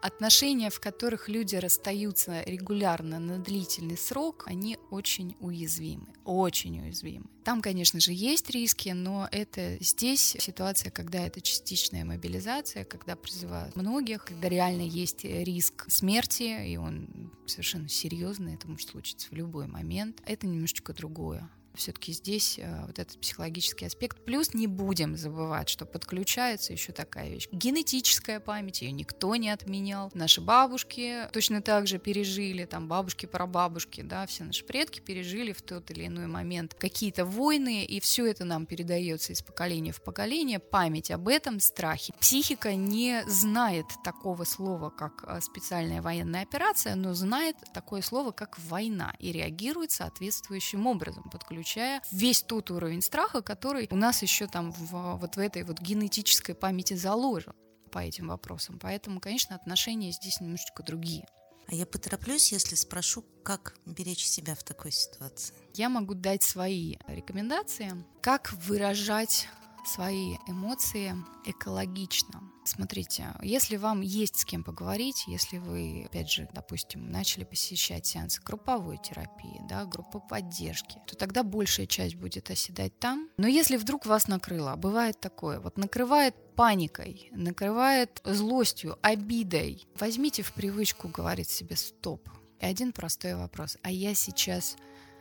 отношения, 0.00 0.70
в 0.70 0.78
которых 0.78 1.28
люди 1.28 1.56
расстаются 1.56 2.42
регулярно 2.42 3.18
на 3.18 3.38
длительный 3.38 3.98
срок, 3.98 4.44
они 4.46 4.78
очень 4.92 5.34
уязвимы, 5.40 6.06
очень 6.24 6.80
уязвимы. 6.80 7.26
Там, 7.46 7.55
конечно 7.60 8.00
же, 8.00 8.12
есть 8.12 8.50
риски, 8.50 8.90
но 8.90 9.28
это 9.30 9.76
здесь 9.80 10.36
ситуация, 10.38 10.90
когда 10.90 11.20
это 11.26 11.40
частичная 11.40 12.04
мобилизация, 12.04 12.84
когда 12.84 13.16
призывают 13.16 13.76
многих, 13.76 14.24
когда 14.24 14.48
реально 14.48 14.82
есть 14.82 15.24
риск 15.24 15.84
смерти, 15.88 16.66
и 16.66 16.76
он 16.76 17.30
совершенно 17.46 17.88
серьезный, 17.88 18.54
это 18.54 18.68
может 18.68 18.88
случиться 18.88 19.28
в 19.30 19.32
любой 19.32 19.66
момент. 19.66 20.22
Это 20.26 20.46
немножечко 20.46 20.92
другое 20.92 21.48
все-таки 21.76 22.12
здесь 22.12 22.58
э, 22.58 22.86
вот 22.86 22.98
этот 22.98 23.20
психологический 23.20 23.86
аспект. 23.86 24.24
Плюс 24.24 24.54
не 24.54 24.66
будем 24.66 25.16
забывать, 25.16 25.68
что 25.68 25.86
подключается 25.86 26.72
еще 26.72 26.92
такая 26.92 27.28
вещь. 27.28 27.48
Генетическая 27.52 28.40
память, 28.40 28.82
ее 28.82 28.92
никто 28.92 29.36
не 29.36 29.50
отменял. 29.50 30.10
Наши 30.14 30.40
бабушки 30.40 31.28
точно 31.32 31.60
так 31.60 31.86
же 31.86 31.98
пережили, 31.98 32.64
там 32.64 32.88
бабушки, 32.88 33.26
прабабушки, 33.26 34.00
да, 34.00 34.26
все 34.26 34.44
наши 34.44 34.64
предки 34.64 35.00
пережили 35.00 35.52
в 35.52 35.62
тот 35.62 35.90
или 35.90 36.06
иной 36.06 36.26
момент 36.26 36.74
какие-то 36.74 37.24
войны, 37.24 37.84
и 37.84 38.00
все 38.00 38.26
это 38.26 38.44
нам 38.44 38.66
передается 38.66 39.32
из 39.32 39.42
поколения 39.42 39.92
в 39.92 40.02
поколение. 40.02 40.58
Память 40.58 41.10
об 41.10 41.28
этом, 41.28 41.60
страхе. 41.60 42.12
Психика 42.20 42.74
не 42.74 43.22
знает 43.26 43.86
такого 44.02 44.44
слова, 44.44 44.90
как 44.90 45.24
э, 45.26 45.40
специальная 45.40 46.00
военная 46.00 46.42
операция, 46.42 46.94
но 46.94 47.14
знает 47.14 47.56
такое 47.74 48.02
слово, 48.02 48.32
как 48.32 48.58
война, 48.58 49.14
и 49.18 49.32
реагирует 49.32 49.90
соответствующим 49.90 50.86
образом, 50.86 51.24
подключается 51.30 51.65
включая 51.66 52.00
весь 52.12 52.42
тот 52.42 52.70
уровень 52.70 53.02
страха, 53.02 53.42
который 53.42 53.88
у 53.90 53.96
нас 53.96 54.22
еще 54.22 54.46
там 54.46 54.70
в, 54.70 55.16
вот 55.16 55.34
в 55.34 55.38
этой 55.40 55.64
вот 55.64 55.80
генетической 55.80 56.54
памяти 56.54 56.94
заложен 56.94 57.54
по 57.90 57.98
этим 57.98 58.28
вопросам. 58.28 58.78
Поэтому, 58.78 59.18
конечно, 59.20 59.56
отношения 59.56 60.12
здесь 60.12 60.40
немножечко 60.40 60.84
другие. 60.84 61.26
А 61.66 61.74
я 61.74 61.84
потороплюсь, 61.84 62.52
если 62.52 62.76
спрошу, 62.76 63.24
как 63.42 63.74
беречь 63.84 64.24
себя 64.24 64.54
в 64.54 64.62
такой 64.62 64.92
ситуации. 64.92 65.56
Я 65.74 65.88
могу 65.88 66.14
дать 66.14 66.44
свои 66.44 66.98
рекомендации, 67.08 68.04
как 68.22 68.52
выражать 68.52 69.48
свои 69.86 70.36
эмоции 70.46 71.14
экологично. 71.44 72.42
Смотрите, 72.64 73.26
если 73.42 73.76
вам 73.76 74.00
есть 74.00 74.40
с 74.40 74.44
кем 74.44 74.64
поговорить, 74.64 75.24
если 75.28 75.58
вы, 75.58 76.04
опять 76.06 76.30
же, 76.30 76.48
допустим, 76.52 77.08
начали 77.10 77.44
посещать 77.44 78.06
сеансы 78.06 78.42
групповой 78.42 78.98
терапии, 78.98 79.60
да, 79.68 79.84
группы 79.84 80.20
поддержки, 80.20 80.98
то 81.06 81.16
тогда 81.16 81.44
большая 81.44 81.86
часть 81.86 82.16
будет 82.16 82.50
оседать 82.50 82.98
там. 82.98 83.28
Но 83.36 83.46
если 83.46 83.76
вдруг 83.76 84.06
вас 84.06 84.26
накрыло, 84.26 84.74
бывает 84.74 85.20
такое, 85.20 85.60
вот 85.60 85.78
накрывает 85.78 86.34
паникой, 86.56 87.28
накрывает 87.32 88.20
злостью, 88.24 88.98
обидой, 89.02 89.86
возьмите 89.98 90.42
в 90.42 90.52
привычку 90.52 91.08
говорить 91.08 91.48
себе 91.48 91.76
«стоп». 91.76 92.28
И 92.60 92.66
один 92.66 92.92
простой 92.92 93.36
вопрос. 93.36 93.76
А 93.82 93.90
я 93.90 94.14
сейчас 94.14 94.76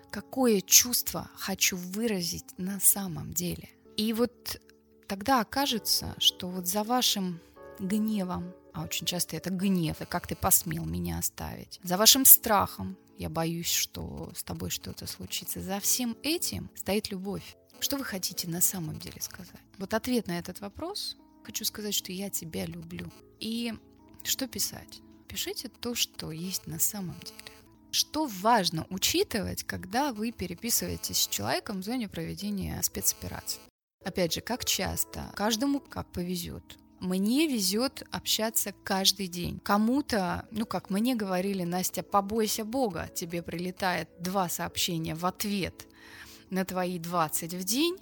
какое 0.10 0.62
чувство 0.62 1.30
хочу 1.36 1.76
выразить 1.76 2.58
на 2.58 2.80
самом 2.80 3.34
деле? 3.34 3.70
И 3.98 4.14
вот 4.14 4.62
тогда 5.08 5.42
окажется, 5.42 6.16
что 6.20 6.50
вот 6.50 6.68
за 6.68 6.84
вашим 6.84 7.40
гневом, 7.80 8.54
а 8.74 8.84
очень 8.84 9.06
часто 9.06 9.38
это 9.38 9.50
гнев, 9.50 10.02
и 10.02 10.06
как 10.06 10.28
ты 10.28 10.36
посмел 10.36 10.86
меня 10.86 11.20
оставить, 11.20 11.80
за 11.84 11.98
вашим 11.98 12.26
страхом, 12.26 12.98
я 13.18 13.30
боюсь, 13.30 13.72
что 13.72 14.32
с 14.36 14.44
тобой 14.44 14.70
что-то 14.70 15.08
случится, 15.08 15.62
за 15.62 15.80
всем 15.80 16.18
этим 16.24 16.70
стоит 16.76 17.10
любовь. 17.10 17.56
Что 17.80 17.98
вы 17.98 18.04
хотите 18.04 18.50
на 18.50 18.62
самом 18.62 19.00
деле 19.00 19.22
сказать? 19.22 19.62
Вот 19.78 19.94
ответ 19.94 20.28
на 20.28 20.38
этот 20.40 20.60
вопрос. 20.60 21.18
Хочу 21.44 21.64
сказать, 21.66 21.94
что 21.94 22.12
я 22.12 22.30
тебя 22.30 22.66
люблю. 22.66 23.12
И 23.40 23.74
что 24.24 24.48
писать? 24.48 25.02
Пишите 25.28 25.70
то, 25.70 25.96
что 25.96 26.32
есть 26.32 26.68
на 26.68 26.80
самом 26.80 27.20
деле. 27.20 27.56
Что 27.92 28.26
важно 28.26 28.86
учитывать, 28.90 29.64
когда 29.64 30.12
вы 30.12 30.32
переписываетесь 30.32 31.20
с 31.20 31.28
человеком 31.28 31.82
в 31.82 31.86
зоне 31.86 32.10
проведения 32.10 32.82
спецоперации? 32.82 33.62
Опять 34.06 34.36
же, 34.36 34.42
как 34.42 34.66
часто, 34.66 35.32
каждому 35.36 35.80
как 35.80 36.12
повезет. 36.12 36.78
Мне 37.00 37.48
везет 37.48 38.04
общаться 38.12 38.72
каждый 38.84 39.28
день. 39.28 39.60
Кому-то, 39.60 40.48
ну 40.52 40.66
как 40.68 40.92
мне 40.92 41.16
говорили, 41.16 41.64
Настя, 41.64 42.04
побойся 42.04 42.64
Бога, 42.64 43.10
тебе 43.14 43.42
прилетает 43.42 44.08
два 44.20 44.48
сообщения 44.48 45.16
в 45.16 45.26
ответ 45.26 45.88
на 46.52 46.66
твои 46.66 47.00
20 47.00 47.56
в 47.56 47.64
день, 47.64 47.98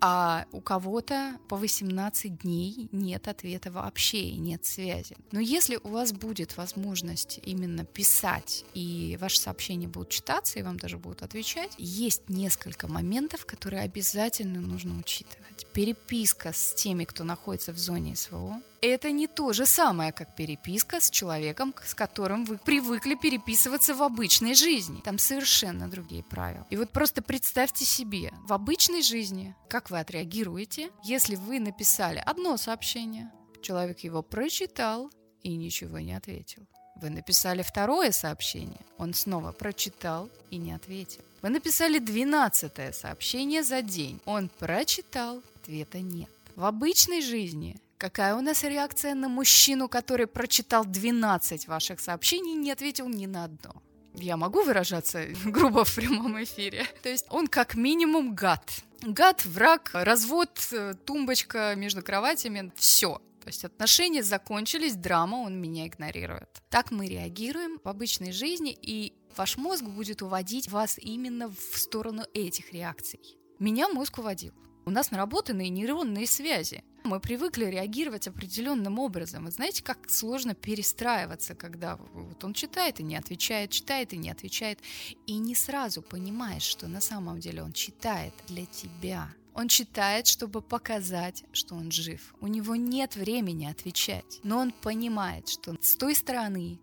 а 0.00 0.46
у 0.52 0.60
кого-то 0.60 1.38
по 1.48 1.56
18 1.56 2.42
дней 2.42 2.88
нет 2.92 3.28
ответа 3.28 3.70
вообще 3.70 4.20
и 4.22 4.36
нет 4.36 4.64
связи. 4.64 5.16
Но 5.32 5.40
если 5.40 5.78
у 5.82 5.88
вас 5.88 6.12
будет 6.12 6.56
возможность 6.56 7.40
именно 7.42 7.84
писать, 7.84 8.64
и 8.74 9.16
ваши 9.20 9.38
сообщения 9.38 9.88
будут 9.88 10.10
читаться, 10.10 10.58
и 10.58 10.62
вам 10.62 10.78
даже 10.78 10.98
будут 10.98 11.22
отвечать, 11.22 11.74
есть 11.78 12.28
несколько 12.28 12.88
моментов, 12.88 13.46
которые 13.46 13.82
обязательно 13.82 14.60
нужно 14.60 14.98
учитывать. 14.98 15.66
Переписка 15.72 16.52
с 16.52 16.74
теми, 16.74 17.04
кто 17.04 17.24
находится 17.24 17.72
в 17.72 17.78
зоне 17.78 18.16
СВО, 18.16 18.60
это 18.80 19.10
не 19.10 19.26
то 19.26 19.52
же 19.52 19.66
самое, 19.66 20.12
как 20.12 20.34
переписка 20.34 21.00
с 21.00 21.10
человеком, 21.10 21.74
с 21.84 21.94
которым 21.94 22.44
вы 22.44 22.58
привыкли 22.58 23.14
переписываться 23.14 23.94
в 23.94 24.02
обычной 24.02 24.54
жизни. 24.54 25.00
Там 25.04 25.18
совершенно 25.18 25.88
другие 25.88 26.22
правила. 26.22 26.66
И 26.70 26.76
вот 26.76 26.90
просто 26.90 27.22
представьте 27.22 27.84
себе, 27.84 28.32
в 28.44 28.52
обычной 28.52 29.02
жизни, 29.02 29.54
как 29.68 29.90
вы 29.90 29.98
отреагируете, 30.00 30.90
если 31.02 31.36
вы 31.36 31.60
написали 31.60 32.22
одно 32.24 32.56
сообщение, 32.56 33.30
человек 33.62 34.00
его 34.00 34.22
прочитал 34.22 35.10
и 35.42 35.56
ничего 35.56 35.98
не 35.98 36.14
ответил. 36.14 36.66
Вы 36.96 37.10
написали 37.10 37.62
второе 37.62 38.10
сообщение, 38.10 38.80
он 38.96 39.12
снова 39.12 39.52
прочитал 39.52 40.30
и 40.50 40.56
не 40.56 40.72
ответил. 40.72 41.22
Вы 41.42 41.50
написали 41.50 41.98
двенадцатое 41.98 42.92
сообщение 42.92 43.62
за 43.62 43.82
день, 43.82 44.20
он 44.24 44.48
прочитал, 44.48 45.42
ответа 45.56 46.00
нет. 46.00 46.30
В 46.54 46.64
обычной 46.64 47.20
жизни 47.20 47.78
Какая 47.98 48.34
у 48.34 48.42
нас 48.42 48.62
реакция 48.62 49.14
на 49.14 49.28
мужчину, 49.28 49.88
который 49.88 50.26
прочитал 50.26 50.84
12 50.84 51.66
ваших 51.66 52.00
сообщений 52.00 52.52
и 52.52 52.56
не 52.56 52.70
ответил 52.70 53.08
ни 53.08 53.26
на 53.26 53.44
одно? 53.44 53.82
Я 54.12 54.36
могу 54.36 54.62
выражаться 54.62 55.26
грубо 55.44 55.84
в 55.84 55.94
прямом 55.94 56.42
эфире. 56.42 56.86
То 57.02 57.08
есть 57.08 57.26
он 57.30 57.46
как 57.46 57.74
минимум 57.74 58.34
гад. 58.34 58.70
Гад, 59.02 59.44
враг, 59.46 59.90
развод, 59.94 60.50
э, 60.72 60.94
тумбочка 61.04 61.74
между 61.76 62.02
кроватями, 62.02 62.70
все. 62.76 63.20
То 63.40 63.48
есть 63.48 63.64
отношения 63.64 64.22
закончились, 64.22 64.94
драма, 64.94 65.36
он 65.36 65.58
меня 65.58 65.86
игнорирует. 65.86 66.48
Так 66.68 66.90
мы 66.90 67.06
реагируем 67.06 67.78
в 67.82 67.88
обычной 67.88 68.32
жизни, 68.32 68.76
и 68.82 69.14
ваш 69.36 69.56
мозг 69.56 69.84
будет 69.84 70.20
уводить 70.20 70.68
вас 70.68 70.98
именно 70.98 71.48
в 71.48 71.78
сторону 71.78 72.24
этих 72.34 72.72
реакций. 72.72 73.38
Меня 73.58 73.88
мозг 73.88 74.18
уводил. 74.18 74.52
У 74.88 74.90
нас 74.90 75.10
наработанные 75.10 75.68
нейронные 75.68 76.28
связи. 76.28 76.84
Мы 77.02 77.18
привыкли 77.18 77.64
реагировать 77.64 78.28
определенным 78.28 79.00
образом. 79.00 79.48
И 79.48 79.50
знаете, 79.50 79.82
как 79.82 80.08
сложно 80.08 80.54
перестраиваться, 80.54 81.56
когда 81.56 81.96
вот 81.96 82.44
он 82.44 82.54
читает 82.54 83.00
и 83.00 83.02
не 83.02 83.16
отвечает, 83.16 83.70
читает 83.70 84.12
и 84.12 84.16
не 84.16 84.30
отвечает, 84.30 84.78
и 85.26 85.38
не 85.38 85.56
сразу 85.56 86.02
понимаешь, 86.02 86.62
что 86.62 86.86
на 86.86 87.00
самом 87.00 87.40
деле 87.40 87.64
он 87.64 87.72
читает 87.72 88.32
для 88.46 88.64
тебя. 88.66 89.34
Он 89.54 89.66
читает, 89.66 90.28
чтобы 90.28 90.62
показать, 90.62 91.42
что 91.50 91.74
он 91.74 91.90
жив. 91.90 92.32
У 92.40 92.46
него 92.46 92.76
нет 92.76 93.16
времени 93.16 93.66
отвечать, 93.66 94.38
но 94.44 94.58
он 94.58 94.70
понимает, 94.70 95.48
что 95.48 95.74
с 95.80 95.96
той 95.96 96.14
стороны 96.14 96.78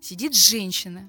сидит 0.00 0.34
женщина, 0.34 1.08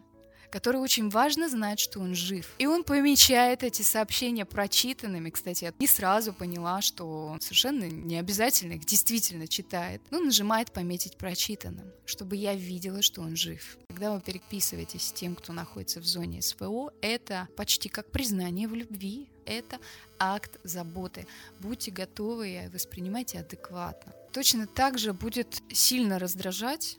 которой 0.55 0.77
очень 0.77 1.09
важно 1.09 1.49
знать, 1.49 1.81
что 1.81 1.99
он 1.99 2.15
жив. 2.15 2.49
И 2.59 2.65
он 2.65 2.85
помечает 2.85 3.61
эти 3.61 3.81
сообщения 3.81 4.45
прочитанными. 4.45 5.29
Кстати, 5.29 5.65
я 5.65 5.73
не 5.79 5.85
сразу 5.85 6.31
поняла, 6.31 6.81
что 6.81 7.25
он 7.25 7.41
совершенно 7.41 7.83
не 7.83 8.17
обязательно 8.17 8.71
их 8.71 8.85
действительно 8.85 9.49
читает. 9.49 10.01
Но 10.11 10.21
нажимает 10.21 10.71
«пометить 10.71 11.17
прочитанным», 11.17 11.91
чтобы 12.05 12.37
я 12.37 12.55
видела, 12.55 13.01
что 13.01 13.19
он 13.19 13.35
жив. 13.35 13.77
Когда 13.89 14.13
вы 14.13 14.21
переписываетесь 14.21 15.03
с 15.03 15.11
тем, 15.11 15.35
кто 15.35 15.51
находится 15.51 15.99
в 15.99 16.05
зоне 16.05 16.41
СВО, 16.41 16.93
это 17.01 17.49
почти 17.57 17.89
как 17.89 18.09
признание 18.09 18.69
в 18.69 18.75
любви, 18.75 19.27
это 19.45 19.77
акт 20.19 20.57
заботы. 20.63 21.27
Будьте 21.59 21.91
готовы 21.91 22.49
и 22.49 22.69
воспринимайте 22.69 23.39
адекватно. 23.39 24.13
Точно 24.31 24.67
так 24.67 24.99
же 24.99 25.11
будет 25.11 25.61
сильно 25.73 26.17
раздражать 26.17 26.97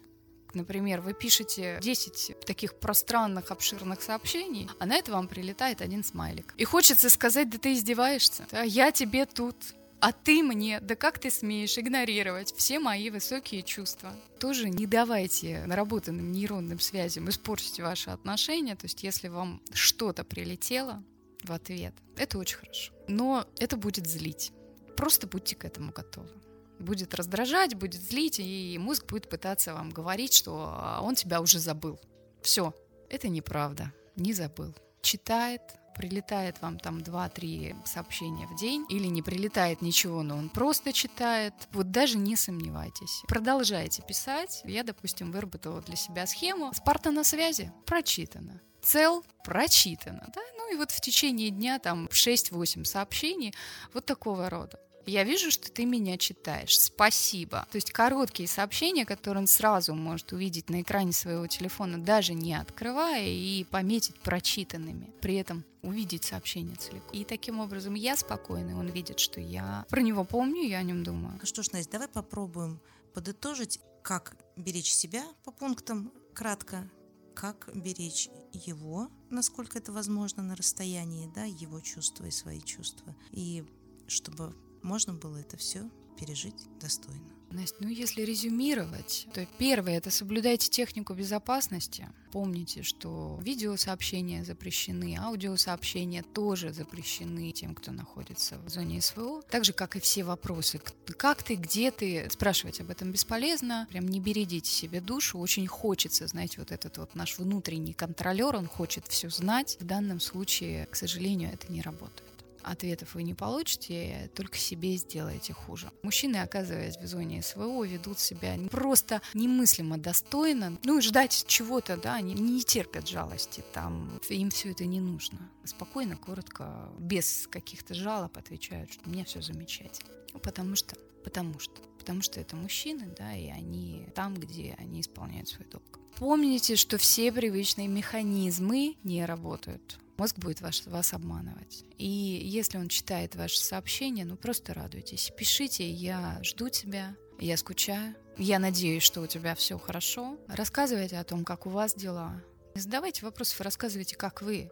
Например, 0.57 1.03
вы 1.03 1.13
пишете 1.13 1.79
10 1.83 2.41
таких 2.47 2.75
пространных, 2.77 3.51
обширных 3.51 4.01
сообщений, 4.01 4.71
а 4.79 4.87
на 4.87 4.97
это 4.97 5.13
вам 5.13 5.29
прилетает 5.29 5.83
один 5.83 6.03
смайлик. 6.03 6.55
И 6.57 6.65
хочется 6.65 7.11
сказать, 7.11 7.51
да 7.51 7.59
ты 7.59 7.75
издеваешься, 7.75 8.47
да, 8.51 8.63
я 8.63 8.91
тебе 8.91 9.27
тут, 9.27 9.55
а 10.01 10.13
ты 10.13 10.43
мне, 10.43 10.81
да 10.81 10.95
как 10.95 11.19
ты 11.19 11.31
смеешь 11.31 11.77
игнорировать 11.77 12.55
все 12.57 12.79
мои 12.79 13.11
высокие 13.11 13.63
чувства? 13.63 14.15
Тоже 14.41 14.71
не 14.71 14.87
давайте 14.87 15.63
наработанным 15.67 16.33
нейронным 16.33 16.81
связям 16.81 17.29
испортить 17.29 17.79
ваши 17.81 18.09
отношения. 18.09 18.77
То 18.77 18.87
есть, 18.87 19.03
если 19.03 19.29
вам 19.29 19.61
что-то 19.75 20.25
прилетело 20.25 21.03
в 21.43 21.53
ответ, 21.53 21.95
это 22.17 22.39
очень 22.39 22.57
хорошо. 22.57 22.95
Но 23.09 23.47
это 23.59 23.77
будет 23.77 24.07
злить. 24.07 24.53
Просто 24.97 25.27
будьте 25.27 25.55
к 25.55 25.67
этому 25.67 25.93
готовы 25.93 26.31
будет 26.79 27.15
раздражать, 27.15 27.75
будет 27.75 28.03
злить, 28.03 28.39
и 28.39 28.77
мозг 28.79 29.07
будет 29.07 29.29
пытаться 29.29 29.75
вам 29.75 29.91
говорить, 29.91 30.35
что 30.35 30.75
а, 30.77 31.01
он 31.03 31.15
тебя 31.15 31.41
уже 31.41 31.59
забыл. 31.59 32.01
Все, 32.43 32.75
это 33.09 33.29
неправда, 33.29 33.93
не 34.17 34.33
забыл. 34.33 34.75
Читает, 35.03 35.63
прилетает 35.97 36.61
вам 36.61 36.79
там 36.79 36.99
2-3 36.99 37.75
сообщения 37.85 38.47
в 38.47 38.57
день, 38.57 38.85
или 38.89 39.07
не 39.07 39.23
прилетает 39.23 39.83
ничего, 39.83 40.23
но 40.23 40.37
он 40.37 40.49
просто 40.49 40.93
читает, 40.93 41.55
вот 41.73 41.91
даже 41.91 42.19
не 42.19 42.37
сомневайтесь. 42.37 43.23
Продолжайте 43.29 44.03
писать. 44.03 44.61
Я, 44.65 44.83
допустим, 44.83 45.33
выработала 45.33 45.81
для 45.81 45.97
себя 45.97 46.27
схему 46.27 46.73
«Спарта 46.75 47.11
на 47.11 47.25
связи» 47.25 47.73
прочитано. 47.87 48.61
Цел 48.83 49.25
прочитано, 49.43 50.31
да? 50.33 50.41
Ну 50.59 50.73
и 50.73 50.77
вот 50.77 50.93
в 50.93 51.01
течение 51.01 51.51
дня 51.51 51.79
там 51.79 52.07
6-8 52.07 52.85
сообщений 52.85 53.55
вот 53.93 54.07
такого 54.07 54.49
рода. 54.49 54.79
Я 55.07 55.23
вижу, 55.23 55.51
что 55.51 55.71
ты 55.71 55.85
меня 55.85 56.19
читаешь. 56.19 56.79
Спасибо. 56.79 57.67
То 57.71 57.77
есть 57.77 57.93
короткие 57.93 58.49
сообщения, 58.49 59.07
которые 59.07 59.43
он 59.43 59.47
сразу 59.47 59.95
может 59.95 60.33
увидеть 60.33 60.69
на 60.69 60.83
экране 60.83 61.13
своего 61.13 61.47
телефона, 61.47 61.99
даже 61.99 62.35
не 62.35 62.55
открывая, 62.55 63.27
и 63.27 63.65
пометить 63.65 64.17
прочитанными. 64.17 65.11
При 65.21 65.37
этом 65.37 65.65
увидеть 65.83 66.25
сообщение 66.25 66.77
целиком. 66.77 67.11
И 67.13 67.25
таким 67.25 67.61
образом 67.61 67.95
я 67.95 68.17
спокойный, 68.17 68.75
он 68.75 68.89
видит, 68.89 69.21
что 69.21 69.41
я 69.41 69.87
про 69.89 70.01
него 70.01 70.25
помню, 70.25 70.67
я 70.67 70.79
о 70.79 70.83
нем 70.83 71.05
думаю. 71.05 71.39
Ну 71.41 71.47
что 71.47 71.63
ж, 71.63 71.71
Настя, 71.71 71.93
давай 71.93 72.09
попробуем 72.09 72.81
подытожить, 73.15 73.79
как 74.03 74.37
беречь 74.57 74.93
себя 74.93 75.23
по 75.45 75.53
пунктам 75.53 76.13
кратко, 76.35 76.91
как 77.35 77.71
беречь 77.75 78.29
его, 78.53 79.09
насколько 79.31 79.79
это 79.79 79.93
возможно 79.93 80.43
на 80.43 80.57
расстоянии, 80.57 81.31
да, 81.35 81.45
его 81.45 81.81
чувства 81.81 82.27
и 82.27 82.31
свои 82.31 82.61
чувства. 82.61 83.15
И 83.31 83.65
чтобы 84.09 84.55
можно 84.87 85.13
было 85.13 85.37
это 85.37 85.57
все 85.57 85.91
пережить 86.19 86.67
достойно. 86.81 87.37
Настя, 87.51 87.77
ну 87.81 87.89
если 87.89 88.23
резюмировать, 88.23 89.29
то 89.33 89.47
первое– 89.59 89.97
это 89.99 90.11
соблюдайте 90.11 90.69
технику 90.69 91.15
безопасности. 91.15 92.09
Помните, 92.33 92.83
что 92.83 93.39
видеосообщения 93.43 94.45
запрещены, 94.45 95.17
аудиосообщения 95.19 96.23
тоже 96.23 96.73
запрещены 96.73 97.53
тем, 97.53 97.75
кто 97.75 97.93
находится 97.93 98.59
в 98.59 98.69
зоне 98.69 99.01
СВО. 99.01 99.43
Так 99.43 99.65
же, 99.65 99.73
как 99.73 99.97
и 99.97 100.01
все 100.01 100.25
вопросы. 100.25 100.81
Как 101.17 101.43
ты, 101.43 101.55
где 101.55 101.91
ты? 101.93 102.29
Спрашивать 102.31 102.81
об 102.81 102.91
этом 102.91 103.13
бесполезно. 103.13 103.87
Прям 103.91 104.09
не 104.09 104.21
бередите 104.21 104.71
себе 104.71 105.01
душу. 105.01 105.39
Очень 105.39 105.67
хочется, 105.67 106.27
знаете, 106.27 106.59
вот 106.59 106.73
этот 106.73 106.99
вот 106.99 107.15
наш 107.15 107.39
внутренний 107.39 107.95
контролер, 107.95 108.57
он 108.57 108.67
хочет 108.67 109.07
все 109.07 109.31
знать. 109.31 109.79
В 109.81 109.85
данном 109.85 110.21
случае, 110.21 110.87
к 110.87 110.97
сожалению, 110.97 111.53
это 111.53 111.73
не 111.73 111.81
работает 111.81 112.26
ответов 112.67 113.15
вы 113.15 113.23
не 113.23 113.35
получите, 113.35 114.31
только 114.35 114.59
себе 114.59 114.97
сделаете 114.97 115.53
хуже. 115.53 115.91
Мужчины, 116.03 116.37
оказываясь 116.37 116.97
в 116.97 117.07
зоне 117.07 117.43
СВО, 117.43 117.85
ведут 117.85 118.19
себя 118.19 118.57
просто 118.71 119.23
немыслимо 119.35 119.99
достойно. 119.99 120.79
Ну, 120.85 121.01
ждать 121.01 121.45
чего-то, 121.47 121.97
да, 121.97 122.15
они 122.15 122.35
не 122.35 122.63
терпят 122.63 123.09
жалости, 123.09 123.63
там 123.73 124.21
им 124.29 124.51
все 124.51 124.73
это 124.73 124.85
не 124.85 125.01
нужно. 125.01 125.51
Спокойно, 125.65 126.17
коротко, 126.17 126.91
без 126.99 127.47
каких-то 127.47 127.95
жалоб 127.95 128.37
отвечают, 128.37 128.93
что 128.93 129.09
меня 129.09 129.25
все 129.25 129.41
замечательно. 129.41 130.11
Потому 130.43 130.77
что, 130.77 130.97
потому 131.25 131.59
что, 131.59 131.81
потому 131.99 132.23
что 132.23 132.41
это 132.41 132.57
мужчины, 132.57 133.15
да, 133.17 133.35
и 133.35 133.49
они 133.49 134.09
там, 134.15 134.35
где 134.35 134.75
они 134.79 135.01
исполняют 135.01 135.49
свой 135.49 135.67
долг. 135.69 136.01
Помните, 136.17 136.77
что 136.77 136.99
все 136.99 137.31
привычные 137.31 137.89
механизмы 137.89 138.97
не 139.05 139.25
работают 139.25 139.99
мозг 140.19 140.39
будет 140.39 140.61
вас, 140.61 140.87
вас 140.87 141.13
обманывать. 141.13 141.85
И 141.99 142.07
если 142.07 142.79
он 142.79 142.89
читает 142.89 143.35
ваше 143.35 143.61
сообщение, 143.61 144.25
ну 144.25 144.37
просто 144.37 144.75
радуйтесь. 144.75 145.33
Пишите, 145.37 145.89
я 145.89 146.39
жду 146.43 146.69
тебя, 146.69 147.17
я 147.39 147.57
скучаю, 147.57 148.15
я 148.39 148.59
надеюсь, 148.59 149.03
что 149.03 149.21
у 149.23 149.27
тебя 149.27 149.55
все 149.55 149.79
хорошо. 149.79 150.39
Рассказывайте 150.49 151.19
о 151.19 151.25
том, 151.25 151.45
как 151.45 151.67
у 151.67 151.71
вас 151.71 151.95
дела. 151.95 152.43
Не 152.75 152.81
задавайте 152.81 153.25
вопросов, 153.25 153.61
рассказывайте, 153.63 154.17
как 154.17 154.43
вы. 154.43 154.71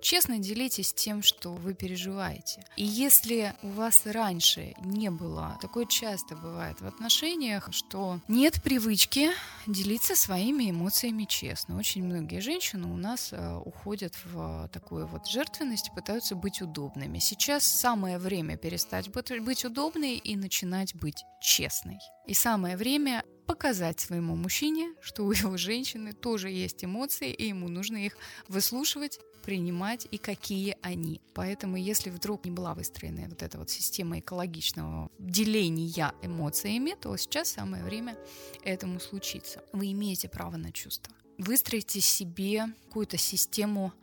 Честно 0.00 0.38
делитесь 0.38 0.92
тем, 0.92 1.22
что 1.22 1.52
вы 1.52 1.74
переживаете. 1.74 2.64
И 2.76 2.84
если 2.84 3.54
у 3.62 3.68
вас 3.68 4.02
раньше 4.04 4.74
не 4.80 5.10
было, 5.10 5.58
такое 5.60 5.86
часто 5.86 6.36
бывает 6.36 6.80
в 6.80 6.86
отношениях, 6.86 7.68
что 7.72 8.20
нет 8.28 8.62
привычки 8.62 9.30
делиться 9.66 10.16
своими 10.16 10.70
эмоциями 10.70 11.24
честно. 11.24 11.78
Очень 11.78 12.04
многие 12.04 12.40
женщины 12.40 12.86
у 12.86 12.96
нас 12.96 13.30
э, 13.32 13.56
уходят 13.64 14.14
в 14.24 14.68
такую 14.72 15.06
вот 15.06 15.26
жертвенность 15.26 15.90
пытаются 15.94 16.34
быть 16.34 16.62
удобными. 16.62 17.18
Сейчас 17.18 17.64
самое 17.64 18.18
время 18.18 18.56
перестать 18.56 19.10
быть 19.10 19.64
удобной 19.64 20.16
и 20.16 20.36
начинать 20.36 20.94
быть 20.94 21.24
честной. 21.40 21.98
И 22.26 22.34
самое 22.34 22.76
время 22.76 23.24
показать 23.48 23.98
своему 23.98 24.36
мужчине, 24.36 24.94
что 25.00 25.24
у 25.24 25.32
его 25.32 25.56
женщины 25.56 26.12
тоже 26.12 26.50
есть 26.50 26.84
эмоции, 26.84 27.32
и 27.32 27.48
ему 27.48 27.68
нужно 27.68 27.96
их 27.96 28.16
выслушивать 28.46 29.18
принимать 29.42 30.06
и 30.10 30.18
какие 30.18 30.76
они. 30.82 31.22
Поэтому, 31.32 31.78
если 31.78 32.10
вдруг 32.10 32.44
не 32.44 32.50
была 32.50 32.74
выстроена 32.74 33.26
вот 33.28 33.42
эта 33.42 33.58
вот 33.58 33.70
система 33.70 34.18
экологичного 34.18 35.10
деления 35.18 36.12
эмоциями, 36.22 36.94
то 37.00 37.16
сейчас 37.16 37.48
самое 37.48 37.82
время 37.82 38.18
этому 38.62 39.00
случиться. 39.00 39.64
Вы 39.72 39.92
имеете 39.92 40.28
право 40.28 40.56
на 40.56 40.70
чувства. 40.70 41.14
Выстроите 41.38 42.02
себе 42.02 42.66
какую-то 42.88 43.16
систему 43.16 43.94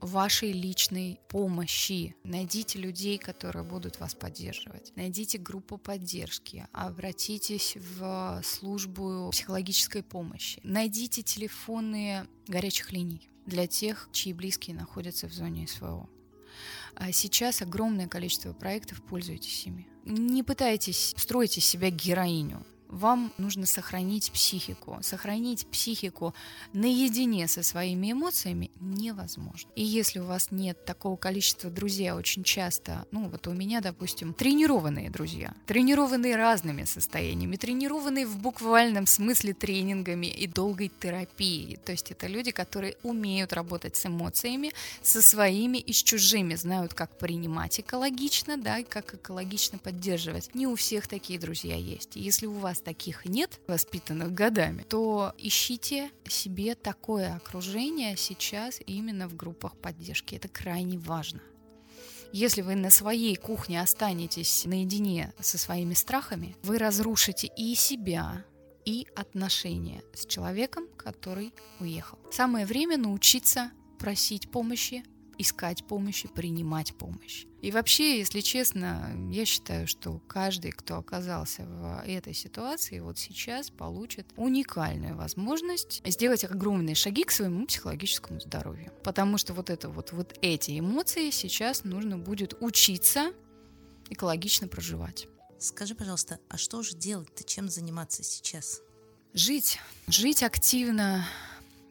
вашей 0.00 0.52
личной 0.52 1.20
помощи. 1.28 2.16
Найдите 2.24 2.78
людей, 2.78 3.18
которые 3.18 3.64
будут 3.64 4.00
вас 4.00 4.14
поддерживать. 4.14 4.92
Найдите 4.96 5.38
группу 5.38 5.78
поддержки. 5.78 6.66
Обратитесь 6.72 7.76
в 7.76 8.40
службу 8.44 9.30
психологической 9.30 10.02
помощи. 10.02 10.60
Найдите 10.62 11.22
телефоны 11.22 12.26
горячих 12.46 12.92
линий 12.92 13.30
для 13.46 13.66
тех, 13.66 14.08
чьи 14.12 14.32
близкие 14.32 14.76
находятся 14.76 15.28
в 15.28 15.32
зоне 15.32 15.66
СВО. 15.66 16.08
А 16.94 17.12
сейчас 17.12 17.62
огромное 17.62 18.08
количество 18.08 18.52
проектов, 18.52 19.02
пользуйтесь 19.02 19.66
ими. 19.66 19.86
Не 20.04 20.42
пытайтесь 20.42 21.14
строить 21.16 21.58
из 21.58 21.64
себя 21.64 21.90
героиню 21.90 22.64
вам 22.90 23.32
нужно 23.38 23.66
сохранить 23.66 24.30
психику. 24.32 24.98
Сохранить 25.02 25.66
психику 25.66 26.34
наедине 26.72 27.46
со 27.48 27.62
своими 27.62 28.12
эмоциями 28.12 28.70
невозможно. 28.80 29.70
И 29.76 29.84
если 29.84 30.18
у 30.18 30.24
вас 30.24 30.50
нет 30.50 30.84
такого 30.84 31.16
количества 31.16 31.70
друзей, 31.70 32.10
очень 32.10 32.42
часто, 32.42 33.06
ну 33.12 33.28
вот 33.28 33.46
у 33.46 33.52
меня, 33.52 33.80
допустим, 33.80 34.34
тренированные 34.34 35.10
друзья, 35.10 35.54
тренированные 35.66 36.36
разными 36.36 36.84
состояниями, 36.84 37.56
тренированные 37.56 38.26
в 38.26 38.38
буквальном 38.38 39.06
смысле 39.06 39.54
тренингами 39.54 40.26
и 40.26 40.46
долгой 40.46 40.90
терапией. 41.00 41.76
То 41.76 41.92
есть 41.92 42.10
это 42.10 42.26
люди, 42.26 42.50
которые 42.50 42.96
умеют 43.02 43.52
работать 43.52 43.96
с 43.96 44.06
эмоциями, 44.06 44.72
со 45.02 45.22
своими 45.22 45.78
и 45.78 45.92
с 45.92 46.02
чужими, 46.02 46.56
знают, 46.56 46.94
как 46.94 47.16
принимать 47.18 47.78
экологично, 47.78 48.56
да, 48.56 48.78
и 48.78 48.84
как 48.84 49.14
экологично 49.14 49.78
поддерживать. 49.78 50.54
Не 50.54 50.66
у 50.66 50.74
всех 50.74 51.06
такие 51.06 51.38
друзья 51.38 51.76
есть. 51.76 52.16
Если 52.16 52.46
у 52.46 52.54
вас 52.54 52.79
таких 52.80 53.24
нет, 53.24 53.60
воспитанных 53.66 54.32
годами, 54.32 54.82
то 54.82 55.32
ищите 55.38 56.10
себе 56.28 56.74
такое 56.74 57.34
окружение 57.36 58.16
сейчас 58.16 58.80
именно 58.86 59.28
в 59.28 59.36
группах 59.36 59.76
поддержки. 59.76 60.34
Это 60.34 60.48
крайне 60.48 60.98
важно. 60.98 61.40
Если 62.32 62.62
вы 62.62 62.76
на 62.76 62.90
своей 62.90 63.34
кухне 63.34 63.80
останетесь 63.80 64.64
наедине 64.64 65.32
со 65.40 65.58
своими 65.58 65.94
страхами, 65.94 66.56
вы 66.62 66.78
разрушите 66.78 67.50
и 67.56 67.74
себя, 67.74 68.44
и 68.84 69.06
отношения 69.16 70.02
с 70.14 70.26
человеком, 70.26 70.86
который 70.96 71.52
уехал. 71.80 72.18
Самое 72.32 72.66
время 72.66 72.96
научиться 72.96 73.72
просить 73.98 74.50
помощи, 74.50 75.04
искать 75.40 75.84
помощи, 75.84 76.28
принимать 76.28 76.94
помощь. 76.94 77.46
И 77.62 77.70
вообще, 77.70 78.18
если 78.18 78.40
честно, 78.40 79.10
я 79.30 79.44
считаю, 79.44 79.86
что 79.86 80.20
каждый, 80.26 80.72
кто 80.72 80.96
оказался 80.96 81.64
в 81.64 82.02
этой 82.06 82.34
ситуации, 82.34 83.00
вот 83.00 83.18
сейчас 83.18 83.70
получит 83.70 84.26
уникальную 84.36 85.16
возможность 85.16 86.02
сделать 86.06 86.44
огромные 86.44 86.94
шаги 86.94 87.24
к 87.24 87.30
своему 87.30 87.66
психологическому 87.66 88.40
здоровью. 88.40 88.92
Потому 89.02 89.38
что 89.38 89.52
вот 89.54 89.70
это 89.70 89.88
вот, 89.88 90.12
вот 90.12 90.38
эти 90.42 90.78
эмоции 90.78 91.30
сейчас 91.30 91.84
нужно 91.84 92.18
будет 92.18 92.54
учиться 92.60 93.32
экологично 94.08 94.68
проживать. 94.68 95.28
Скажи, 95.58 95.94
пожалуйста, 95.94 96.38
а 96.48 96.56
что 96.56 96.82
же 96.82 96.96
делать-то, 96.96 97.44
чем 97.44 97.68
заниматься 97.68 98.22
сейчас? 98.22 98.80
Жить. 99.34 99.78
Жить 100.08 100.42
активно, 100.42 101.24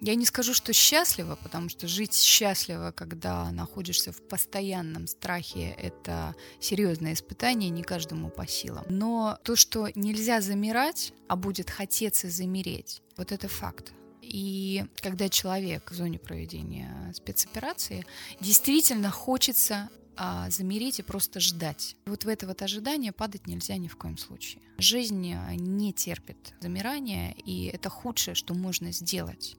я 0.01 0.15
не 0.15 0.25
скажу, 0.25 0.53
что 0.53 0.73
счастливо, 0.73 1.37
потому 1.41 1.69
что 1.69 1.87
жить 1.87 2.13
счастливо, 2.13 2.91
когда 2.91 3.51
находишься 3.51 4.11
в 4.11 4.21
постоянном 4.21 5.07
страхе, 5.07 5.75
это 5.77 6.35
серьезное 6.59 7.13
испытание, 7.13 7.69
не 7.69 7.83
каждому 7.83 8.29
по 8.29 8.47
силам. 8.47 8.85
Но 8.89 9.37
то, 9.43 9.55
что 9.55 9.89
нельзя 9.95 10.41
замирать, 10.41 11.13
а 11.27 11.35
будет 11.35 11.69
хотеться 11.69 12.29
замереть, 12.29 13.01
вот 13.17 13.31
это 13.31 13.47
факт. 13.47 13.93
И 14.21 14.85
когда 15.01 15.27
человек 15.27 15.91
в 15.91 15.95
зоне 15.95 16.19
проведения 16.19 17.11
спецоперации, 17.15 18.05
действительно 18.39 19.09
хочется 19.09 19.89
а, 20.15 20.49
замереть 20.49 20.99
и 20.99 21.03
просто 21.03 21.39
ждать. 21.39 21.95
Вот 22.05 22.25
в 22.25 22.27
это 22.27 22.45
вот 22.45 22.61
ожидание 22.61 23.11
падать 23.11 23.47
нельзя 23.47 23.77
ни 23.77 23.87
в 23.87 23.95
коем 23.95 24.17
случае. 24.17 24.61
Жизнь 24.77 25.33
не 25.55 25.93
терпит 25.93 26.53
замирания, 26.59 27.31
и 27.45 27.65
это 27.67 27.89
худшее, 27.89 28.35
что 28.35 28.53
можно 28.53 28.91
сделать 28.91 29.55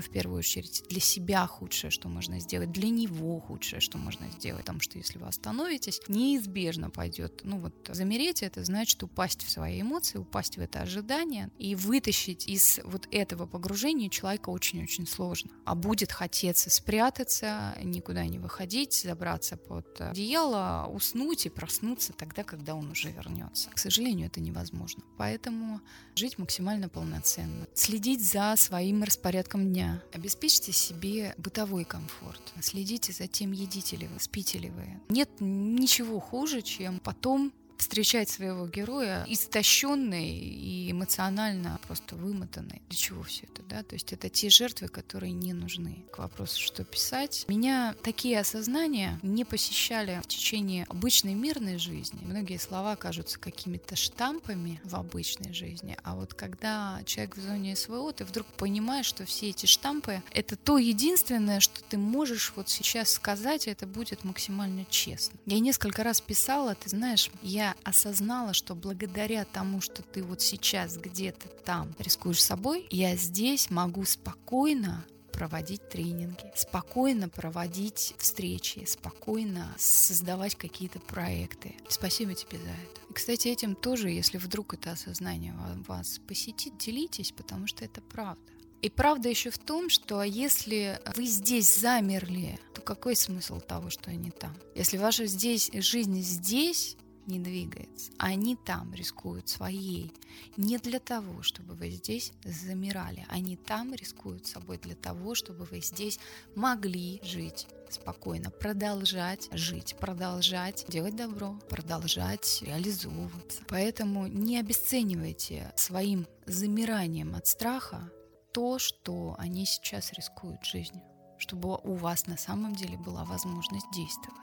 в 0.00 0.08
первую 0.10 0.38
очередь 0.38 0.84
для 0.88 1.00
себя 1.00 1.46
худшее, 1.46 1.90
что 1.90 2.08
можно 2.08 2.40
сделать, 2.40 2.72
для 2.72 2.88
него 2.88 3.40
худшее, 3.40 3.80
что 3.80 3.98
можно 3.98 4.26
сделать, 4.30 4.62
потому 4.62 4.80
что 4.80 4.98
если 4.98 5.18
вы 5.18 5.26
остановитесь, 5.26 6.00
неизбежно 6.08 6.90
пойдет, 6.90 7.40
ну 7.44 7.58
вот 7.58 7.74
замереть 7.88 8.42
это 8.42 8.64
значит 8.64 9.02
упасть 9.02 9.44
в 9.44 9.50
свои 9.50 9.82
эмоции, 9.82 10.18
упасть 10.18 10.56
в 10.56 10.60
это 10.60 10.80
ожидание 10.80 11.50
и 11.58 11.74
вытащить 11.74 12.46
из 12.48 12.80
вот 12.84 13.08
этого 13.10 13.46
погружения 13.46 14.08
человека 14.08 14.50
очень-очень 14.50 15.06
сложно. 15.06 15.50
А 15.64 15.74
будет 15.74 16.12
хотеться 16.12 16.70
спрятаться, 16.70 17.76
никуда 17.82 18.24
не 18.26 18.38
выходить, 18.38 18.94
забраться 18.94 19.56
под 19.56 20.00
одеяло, 20.00 20.88
уснуть 20.92 21.46
и 21.46 21.50
проснуться 21.50 22.12
тогда, 22.12 22.44
когда 22.44 22.74
он 22.74 22.90
уже 22.90 23.10
вернется. 23.10 23.70
К 23.70 23.78
сожалению, 23.78 24.26
это 24.26 24.40
невозможно. 24.40 25.02
Поэтому 25.18 25.80
жить 26.14 26.38
максимально 26.38 26.88
полноценно, 26.88 27.66
следить 27.74 28.24
за 28.24 28.54
своим 28.56 29.02
распорядком 29.02 29.72
дня, 29.72 29.81
дня. 29.82 30.02
Обеспечьте 30.12 30.72
себе 30.72 31.34
бытовой 31.38 31.84
комфорт. 31.84 32.40
Следите 32.60 33.12
за 33.12 33.26
тем, 33.26 33.52
едите 33.52 33.96
ли 33.96 34.06
вы, 34.06 34.20
спите 34.20 34.58
ли 34.58 34.70
вы. 34.70 35.00
Нет 35.08 35.30
ничего 35.40 36.20
хуже, 36.20 36.62
чем 36.62 37.00
потом 37.00 37.52
встречать 37.82 38.30
своего 38.30 38.66
героя 38.66 39.24
истощенный 39.28 40.30
и 40.30 40.90
эмоционально 40.90 41.80
просто 41.86 42.14
вымотанный. 42.14 42.80
Для 42.88 42.96
чего 42.96 43.22
все 43.24 43.44
это, 43.44 43.62
да? 43.62 43.82
То 43.82 43.94
есть 43.94 44.12
это 44.12 44.28
те 44.28 44.50
жертвы, 44.50 44.86
которые 44.88 45.32
не 45.32 45.52
нужны. 45.52 46.04
К 46.12 46.18
вопросу, 46.18 46.60
что 46.60 46.84
писать. 46.84 47.44
Меня 47.48 47.94
такие 48.02 48.38
осознания 48.38 49.18
не 49.22 49.44
посещали 49.44 50.20
в 50.22 50.28
течение 50.28 50.84
обычной 50.84 51.34
мирной 51.34 51.78
жизни. 51.78 52.20
Многие 52.22 52.58
слова 52.58 52.94
кажутся 52.94 53.38
какими-то 53.38 53.96
штампами 53.96 54.80
в 54.84 54.94
обычной 54.94 55.52
жизни, 55.52 55.96
а 56.04 56.14
вот 56.14 56.34
когда 56.34 57.00
человек 57.04 57.36
в 57.36 57.40
зоне 57.40 57.74
СВО, 57.74 58.12
ты 58.12 58.24
вдруг 58.24 58.46
понимаешь, 58.46 59.06
что 59.06 59.24
все 59.24 59.50
эти 59.50 59.66
штампы— 59.66 60.22
это 60.32 60.54
то 60.56 60.78
единственное, 60.78 61.58
что 61.58 61.82
ты 61.82 61.98
можешь 61.98 62.52
вот 62.54 62.68
сейчас 62.68 63.10
сказать, 63.12 63.66
и 63.66 63.70
это 63.70 63.86
будет 63.86 64.22
максимально 64.22 64.84
честно. 64.88 65.38
Я 65.46 65.58
несколько 65.58 66.04
раз 66.04 66.20
писала, 66.20 66.76
ты 66.76 66.88
знаешь, 66.88 67.30
я 67.42 67.71
осознала, 67.84 68.52
что 68.52 68.74
благодаря 68.74 69.44
тому, 69.44 69.80
что 69.80 70.02
ты 70.02 70.22
вот 70.22 70.40
сейчас 70.40 70.96
где-то 70.96 71.48
там 71.64 71.94
рискуешь 71.98 72.42
собой, 72.42 72.86
я 72.90 73.16
здесь 73.16 73.70
могу 73.70 74.04
спокойно 74.04 75.04
проводить 75.32 75.88
тренинги, 75.88 76.52
спокойно 76.54 77.28
проводить 77.28 78.14
встречи, 78.18 78.84
спокойно 78.86 79.74
создавать 79.78 80.54
какие-то 80.54 81.00
проекты. 81.00 81.74
Спасибо 81.88 82.34
тебе 82.34 82.58
за 82.58 82.68
это. 82.68 83.00
И, 83.10 83.12
кстати, 83.12 83.48
этим 83.48 83.74
тоже, 83.74 84.10
если 84.10 84.38
вдруг 84.38 84.74
это 84.74 84.92
осознание 84.92 85.54
вас 85.88 86.20
посетит, 86.28 86.78
делитесь, 86.78 87.32
потому 87.32 87.66
что 87.66 87.84
это 87.84 88.00
правда. 88.00 88.52
И 88.82 88.90
правда 88.90 89.28
еще 89.28 89.50
в 89.50 89.58
том, 89.58 89.88
что 89.88 90.22
если 90.24 91.00
вы 91.16 91.26
здесь 91.26 91.78
замерли, 91.78 92.58
то 92.74 92.80
какой 92.80 93.14
смысл 93.14 93.60
того, 93.60 93.90
что 93.90 94.10
они 94.10 94.32
там? 94.32 94.56
Если 94.74 94.96
ваша 94.96 95.26
здесь 95.26 95.70
жизнь 95.72 96.20
здесь, 96.20 96.96
не 97.26 97.38
двигается. 97.38 98.12
Они 98.18 98.56
там 98.56 98.92
рискуют 98.94 99.48
своей. 99.48 100.12
Не 100.56 100.78
для 100.78 100.98
того, 100.98 101.42
чтобы 101.42 101.74
вы 101.74 101.90
здесь 101.90 102.32
замирали. 102.44 103.26
Они 103.28 103.56
там 103.56 103.94
рискуют 103.94 104.46
собой 104.46 104.78
для 104.78 104.94
того, 104.94 105.34
чтобы 105.34 105.64
вы 105.64 105.80
здесь 105.80 106.18
могли 106.54 107.20
жить 107.22 107.66
спокойно, 107.90 108.50
продолжать 108.50 109.48
жить, 109.52 109.96
продолжать 110.00 110.86
делать 110.88 111.16
добро, 111.16 111.58
продолжать 111.68 112.62
реализовываться. 112.62 113.62
Поэтому 113.68 114.26
не 114.26 114.58
обесценивайте 114.58 115.72
своим 115.76 116.26
замиранием 116.46 117.34
от 117.34 117.46
страха 117.46 118.10
то, 118.52 118.78
что 118.78 119.34
они 119.38 119.66
сейчас 119.66 120.12
рискуют 120.12 120.64
жизнью, 120.64 121.02
чтобы 121.38 121.78
у 121.82 121.94
вас 121.94 122.26
на 122.26 122.36
самом 122.36 122.74
деле 122.74 122.98
была 122.98 123.24
возможность 123.24 123.90
действовать. 123.94 124.38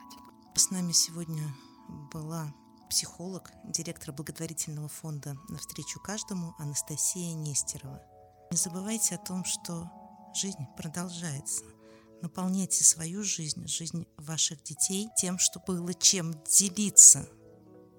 С 0.54 0.70
нами 0.70 0.92
сегодня 0.92 1.54
была 2.12 2.52
психолог, 2.90 3.52
директор 3.64 4.12
благотворительного 4.12 4.88
фонда 4.88 5.38
«Навстречу 5.48 6.00
каждому» 6.00 6.54
Анастасия 6.58 7.34
Нестерова. 7.34 8.02
Не 8.50 8.56
забывайте 8.56 9.14
о 9.14 9.18
том, 9.18 9.44
что 9.44 9.88
жизнь 10.34 10.66
продолжается. 10.76 11.62
Наполняйте 12.20 12.84
свою 12.84 13.22
жизнь, 13.22 13.66
жизнь 13.68 14.06
ваших 14.18 14.62
детей 14.64 15.08
тем, 15.16 15.38
что 15.38 15.60
было 15.60 15.94
чем 15.94 16.34
делиться, 16.44 17.26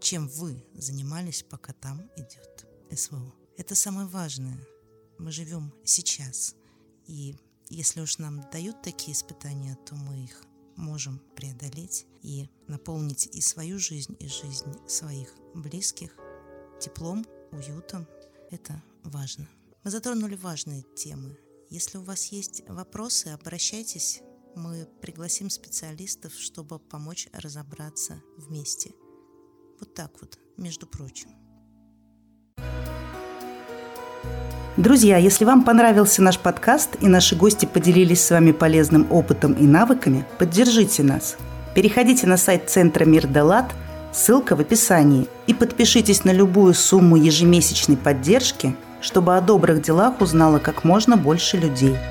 чем 0.02 0.28
вы 0.28 0.64
занимались, 0.74 1.42
пока 1.42 1.72
там 1.74 2.02
идет 2.18 2.68
СВО. 2.94 3.34
Это 3.58 3.76
самое 3.76 4.08
важное. 4.08 4.60
Мы 5.18 5.32
живем 5.32 5.74
сейчас. 5.86 6.54
И 7.08 7.36
если 7.70 8.02
уж 8.02 8.18
нам 8.18 8.42
дают 8.52 8.82
такие 8.82 9.14
испытания, 9.14 9.76
то 9.86 9.96
мы 9.96 10.26
их 10.26 10.44
можем 10.76 11.20
преодолеть 11.36 12.06
и 12.22 12.50
наполнить 12.68 13.28
и 13.28 13.42
свою 13.42 13.80
жизнь, 13.80 14.16
и 14.20 14.28
жизнь 14.28 14.74
своих 14.88 15.34
близких 15.54 16.16
теплом, 16.80 17.26
уютом. 17.52 18.08
Это 18.50 18.82
важно. 19.04 19.48
Мы 19.84 19.92
затронули 19.92 20.36
важные 20.36 20.84
темы. 20.96 21.38
Если 21.70 21.98
у 21.98 22.04
вас 22.04 22.26
есть 22.28 22.64
вопросы, 22.68 23.28
обращайтесь. 23.28 24.22
Мы 24.56 24.88
пригласим 25.02 25.50
специалистов, 25.50 26.34
чтобы 26.34 26.80
помочь 26.80 27.30
разобраться 27.32 28.22
вместе. 28.38 28.94
Вот 29.80 29.94
так 29.94 30.20
вот, 30.22 30.38
между 30.58 30.86
прочим. 30.86 31.30
Друзья, 34.78 35.18
если 35.18 35.44
вам 35.44 35.64
понравился 35.64 36.22
наш 36.22 36.40
подкаст 36.40 36.96
и 37.02 37.08
наши 37.08 37.36
гости 37.36 37.66
поделились 37.66 38.24
с 38.24 38.32
вами 38.32 38.54
полезным 38.54 39.06
опытом 39.12 39.52
и 39.52 39.64
навыками, 39.64 40.26
поддержите 40.38 41.04
нас. 41.04 41.36
Переходите 41.76 42.26
на 42.26 42.38
сайт 42.38 42.70
Центра 42.70 43.04
Мир 43.04 43.28
Далат, 43.28 43.66
ссылка 44.14 44.56
в 44.56 44.62
описании, 44.62 45.28
и 45.46 45.54
подпишитесь 45.54 46.24
на 46.24 46.32
любую 46.32 46.74
сумму 46.74 47.18
ежемесячной 47.18 47.98
поддержки, 47.98 48.76
чтобы 49.02 49.36
о 49.36 49.42
добрых 49.42 49.82
делах 49.82 50.22
узнало 50.22 50.60
как 50.60 50.86
можно 50.86 51.18
больше 51.18 51.58
людей– 51.58 51.98